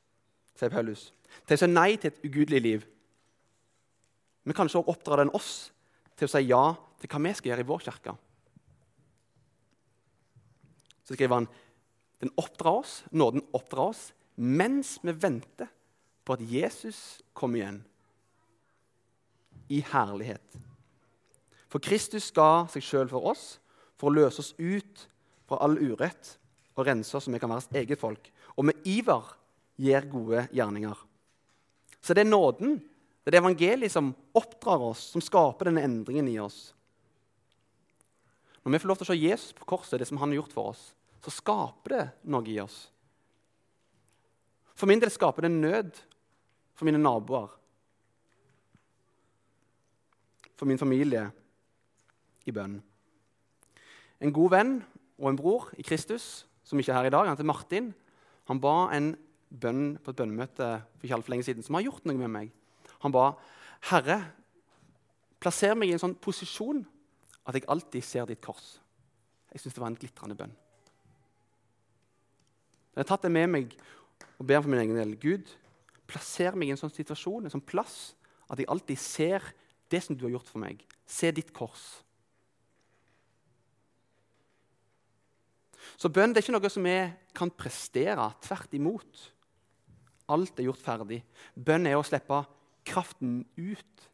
sier 0.57 0.73
Paulus, 0.73 1.11
til 1.47 1.57
å 1.57 1.61
si 1.61 1.69
nei 1.71 1.95
til 1.97 2.11
et 2.11 2.25
ugudelig 2.27 2.61
liv. 2.65 2.89
Men 4.45 4.57
kanskje 4.57 4.81
også 4.81 4.93
oppdrar 4.93 5.23
den 5.23 5.33
oss 5.37 5.71
til 6.17 6.29
å 6.29 6.33
si 6.33 6.45
ja 6.49 6.65
til 7.01 7.13
hva 7.13 7.23
vi 7.25 7.37
skal 7.37 7.53
gjøre 7.53 7.65
i 7.65 7.71
vår 7.71 7.87
kirke. 7.87 8.17
Så 11.11 11.17
skriver 11.19 11.41
han 11.41 11.51
den 12.23 12.31
oppdrar 12.39 12.85
oss, 12.85 13.01
nåden 13.11 13.43
oppdrar 13.51 13.91
oss 13.91 14.13
mens 14.39 14.95
vi 15.03 15.13
venter 15.13 15.67
på 16.23 16.37
at 16.37 16.45
Jesus 16.47 17.19
kommer 17.35 17.59
igjen 17.59 17.81
i 19.75 19.81
herlighet. 19.91 20.55
For 21.67 21.83
Kristus 21.83 22.29
ga 22.35 22.69
seg 22.71 22.87
sjøl 22.87 23.11
for 23.11 23.27
oss 23.33 23.57
for 23.99 24.11
å 24.11 24.17
løse 24.21 24.39
oss 24.45 24.53
ut 24.55 25.03
fra 25.51 25.59
all 25.67 25.75
urett 25.83 26.37
og 26.79 26.87
rense 26.87 27.17
oss 27.19 27.27
så 27.27 27.35
vi 27.35 27.43
kan 27.43 27.51
være 27.51 27.65
hans 27.65 27.83
eget 27.83 27.99
folk. 27.99 28.31
Og 28.55 28.71
med 28.71 28.87
iver 28.87 29.35
gjør 29.83 30.09
gode 30.15 30.47
gjerninger. 30.55 31.03
Så 31.99 32.15
det 32.15 32.23
er 32.23 32.31
nåden, 32.31 32.79
det 32.79 33.33
er 33.33 33.35
det 33.35 33.43
evangeliet 33.43 33.93
som 33.93 34.15
oppdrar 34.39 34.87
oss, 34.93 35.11
som 35.11 35.25
skaper 35.25 35.73
denne 35.73 35.83
endringen 35.85 36.31
i 36.31 36.39
oss. 36.39 36.71
Når 38.63 38.77
vi 38.77 38.81
får 38.81 38.91
lov 38.93 39.01
til 39.01 39.09
å 39.09 39.11
se 39.11 39.21
Jesus 39.21 39.53
på 39.57 39.69
korset, 39.69 39.99
det 39.99 40.09
som 40.09 40.23
han 40.23 40.31
har 40.31 40.43
gjort 40.43 40.55
for 40.55 40.73
oss, 40.73 40.91
så 41.21 41.33
skaper 41.35 41.95
det 41.95 42.05
noe 42.33 42.49
i 42.49 42.59
oss. 42.63 42.89
For 44.77 44.89
min 44.89 45.01
del 45.03 45.13
skaper 45.13 45.45
det 45.45 45.53
nød 45.53 45.97
for 46.79 46.89
mine 46.89 47.01
naboer, 47.01 47.51
for 50.57 50.69
min 50.69 50.81
familie 50.81 51.27
i 52.49 52.53
bønn. 52.53 52.79
En 54.21 54.33
god 54.37 54.53
venn 54.53 54.73
og 55.21 55.31
en 55.31 55.39
bror 55.41 55.69
i 55.81 55.85
Kristus, 55.85 56.47
som 56.65 56.81
ikke 56.81 56.93
er 56.93 57.01
her 57.01 57.09
i 57.09 57.13
dag, 57.13 57.29
han 57.29 57.37
heter 57.37 57.49
Martin, 57.49 57.93
han 58.49 58.61
ba 58.61 58.91
en 58.97 59.15
bønn 59.51 59.97
på 60.01 60.13
et 60.13 60.21
bønnemøte 60.21 60.69
for 60.97 61.07
ikke 61.07 61.17
altfor 61.17 61.35
lenge 61.35 61.49
siden 61.49 61.65
som 61.67 61.77
har 61.77 61.85
gjort 61.87 62.07
noe 62.09 62.21
med 62.21 62.33
meg. 62.33 62.53
Han 63.05 63.13
ba 63.15 63.33
Herre, 63.89 64.19
plasser 65.41 65.77
meg 65.77 65.91
i 65.91 65.97
en 65.97 66.03
sånn 66.03 66.17
posisjon 66.21 66.83
at 67.49 67.57
jeg 67.57 67.69
alltid 67.73 68.05
ser 68.05 68.29
ditt 68.29 68.43
kors. 68.45 68.77
Jeg 69.51 69.63
syns 69.63 69.77
det 69.77 69.83
var 69.83 69.91
en 69.91 69.99
glitrende 69.99 70.37
bønn. 70.39 70.53
Jeg 72.95 73.05
har 73.05 73.09
tatt 73.13 73.27
det 73.27 73.33
med 73.33 73.51
meg 73.53 73.75
og 74.41 74.47
ber 74.49 74.63
for 74.63 74.73
min 74.73 74.83
egen 74.83 74.99
del. 74.99 75.17
Gud, 75.21 75.49
plasser 76.11 76.57
meg 76.59 76.71
i 76.71 76.75
en 76.75 76.81
sånn 76.81 76.93
situasjon, 76.93 77.47
en 77.47 77.53
sånn 77.53 77.65
plass, 77.65 78.15
at 78.51 78.59
jeg 78.59 78.71
alltid 78.73 78.99
ser 78.99 79.45
det 79.91 80.03
som 80.05 80.17
du 80.17 80.27
har 80.27 80.35
gjort 80.35 80.51
for 80.51 80.63
meg. 80.63 80.83
Se 81.07 81.31
ditt 81.35 81.53
kors. 81.55 82.01
Så 86.01 86.11
bønn 86.13 86.33
det 86.33 86.41
er 86.41 86.47
ikke 86.47 86.57
noe 86.57 86.73
som 86.73 86.87
vi 86.87 86.97
kan 87.37 87.53
prestere. 87.53 88.31
Tvert 88.45 88.75
imot. 88.77 89.27
Alt 90.31 90.61
er 90.61 90.69
gjort 90.69 90.83
ferdig. 90.83 91.21
Bønn 91.55 91.89
er 91.91 91.99
å 91.99 92.07
slippe 92.07 92.43
kraften 92.87 93.43
ut, 93.59 94.09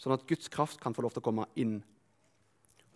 sånn 0.00 0.14
at 0.16 0.26
Guds 0.28 0.50
kraft 0.52 0.80
kan 0.82 0.94
få 0.94 1.04
lov 1.04 1.14
til 1.14 1.22
å 1.22 1.28
komme 1.28 1.46
inn. 1.58 1.78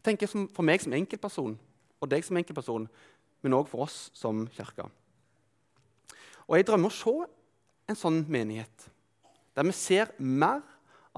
Tenk 0.04 0.22
For 0.28 0.64
meg 0.66 0.82
som 0.82 0.94
enkeltperson, 0.94 1.56
og 1.98 2.10
deg 2.10 2.24
som 2.24 2.38
enkeltperson, 2.38 2.86
men 3.42 3.54
òg 3.54 3.68
for 3.70 3.86
oss 3.86 4.08
som 4.16 4.46
kirke. 4.54 4.86
Og 6.48 6.56
jeg 6.56 6.66
drømmer 6.66 6.90
å 6.90 6.96
se 6.96 7.14
en 7.88 7.98
sånn 7.98 8.22
menighet 8.30 8.88
der 9.58 9.66
vi 9.66 9.74
ser 9.74 10.12
mer 10.22 10.60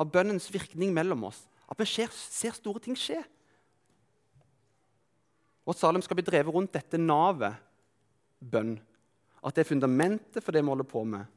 av 0.00 0.08
bønnens 0.08 0.46
virkning 0.48 0.94
mellom 0.96 1.26
oss. 1.28 1.42
At 1.68 1.76
vi 1.76 1.84
ser, 1.84 2.08
ser 2.08 2.54
store 2.56 2.80
ting 2.80 2.96
skje. 2.96 3.18
Og 5.66 5.74
at 5.74 5.82
Salem 5.82 6.00
skal 6.00 6.16
bli 6.16 6.24
drevet 6.24 6.54
rundt 6.54 6.72
dette 6.72 6.96
navet, 6.96 7.58
bønn. 8.40 8.78
At 9.44 9.54
det 9.54 9.66
er 9.66 9.68
fundamentet 9.68 10.40
for 10.40 10.56
det 10.56 10.64
vi 10.64 10.72
holder 10.72 10.88
på 10.88 11.04
med. 11.04 11.28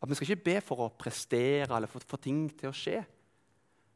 At 0.00 0.08
vi 0.08 0.18
skal 0.18 0.28
ikke 0.28 0.48
be 0.50 0.58
for 0.64 0.84
å 0.84 0.92
prestere 0.92 1.72
eller 1.72 1.88
få, 1.88 2.00
ting 2.20 2.44
til 2.60 2.70
å 2.70 2.76
skje, 2.76 3.00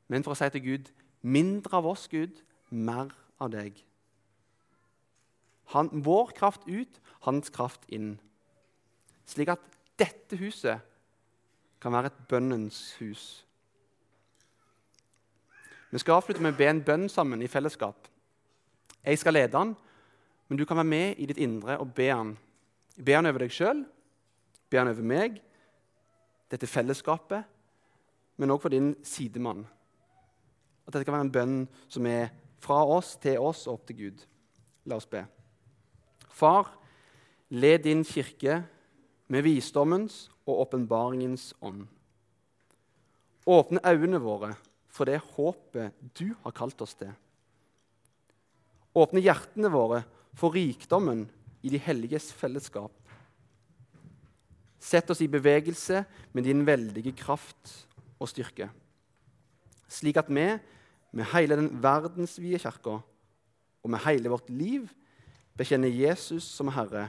men 0.08 0.24
for 0.24 0.32
å 0.32 0.38
si 0.40 0.48
til 0.52 0.64
Gud 0.64 0.90
mindre 1.24 1.78
av 1.78 1.86
oss, 1.88 2.08
Gud, 2.08 2.40
mer 2.68 3.12
av 3.40 3.52
deg. 3.52 3.76
Han, 5.72 5.88
vår 6.04 6.34
kraft 6.36 6.66
ut, 6.68 7.00
hans 7.24 7.50
kraft 7.52 7.86
inn. 7.92 8.14
Slik 9.26 9.50
at 9.52 9.62
dette 9.98 10.36
huset 10.40 10.82
kan 11.80 11.92
være 11.92 12.10
et 12.12 12.20
bønnens 12.28 12.94
hus. 13.00 13.44
Vi 15.90 16.00
skal 16.02 16.18
avslutte 16.18 16.42
med 16.42 16.56
å 16.56 16.58
be 16.58 16.66
en 16.66 16.82
bønn 16.82 17.08
sammen 17.12 17.42
i 17.44 17.50
fellesskap. 17.50 18.08
Jeg 19.04 19.20
skal 19.20 19.36
lede 19.36 19.52
den, 19.54 19.74
men 20.48 20.58
du 20.58 20.64
kan 20.66 20.80
være 20.80 20.90
med 20.90 21.20
i 21.22 21.28
ditt 21.30 21.38
indre 21.38 21.76
og 21.78 21.92
be 21.94 22.08
den. 22.10 22.32
Be 22.96 23.12
den 23.12 23.28
over 23.30 23.44
deg 23.44 23.52
sjøl, 23.54 23.84
be 24.70 24.80
den 24.80 24.90
over 24.90 25.06
meg, 25.06 25.38
dette 26.50 26.66
fellesskapet, 26.70 27.44
men 28.36 28.50
òg 28.50 28.62
for 28.62 28.74
din 28.74 28.94
sidemann. 29.06 29.64
At 30.84 30.94
dette 30.94 31.06
kan 31.06 31.16
være 31.16 31.26
en 31.28 31.34
bønn 31.34 31.56
som 31.88 32.06
er 32.10 32.32
fra 32.64 32.80
oss 32.96 33.14
til 33.20 33.38
oss 33.38 33.66
og 33.68 33.78
opp 33.78 33.86
til 33.88 34.00
Gud. 34.00 34.24
La 34.90 34.98
oss 34.98 35.08
be. 35.08 35.22
Far, 36.34 36.72
led 37.54 37.84
din 37.86 38.02
kirke 38.06 38.62
med 39.30 39.44
visdommens 39.46 40.28
og 40.44 40.66
åpenbaringens 40.66 41.52
ånd. 41.62 41.86
Åpne 43.46 43.82
øynene 43.86 44.20
våre 44.22 44.54
for 44.94 45.08
det 45.08 45.20
håpet 45.34 45.94
du 46.18 46.32
har 46.44 46.54
kalt 46.54 46.80
oss 46.84 46.96
til. 46.98 47.12
Åpne 48.94 49.22
hjertene 49.22 49.70
våre 49.72 50.04
for 50.38 50.54
rikdommen 50.54 51.24
i 51.64 51.70
de 51.72 51.80
helliges 51.82 52.30
fellesskap. 52.34 52.92
Sett 54.78 55.08
oss 55.10 55.22
i 55.24 55.30
bevegelse 55.30 56.04
med 56.34 56.46
din 56.46 56.62
veldige 56.66 57.14
kraft 57.16 57.72
og 58.20 58.28
styrke, 58.30 58.68
slik 59.88 60.18
at 60.20 60.28
vi, 60.28 60.44
med 61.14 61.30
hele 61.32 61.56
den 61.58 61.70
verdensvide 61.82 62.58
kirka 62.60 62.98
og 62.98 63.90
med 63.90 64.02
hele 64.04 64.30
vårt 64.32 64.48
liv, 64.50 64.86
bekjenner 65.56 65.92
Jesus 65.92 66.46
som 66.50 66.70
Herre, 66.74 67.08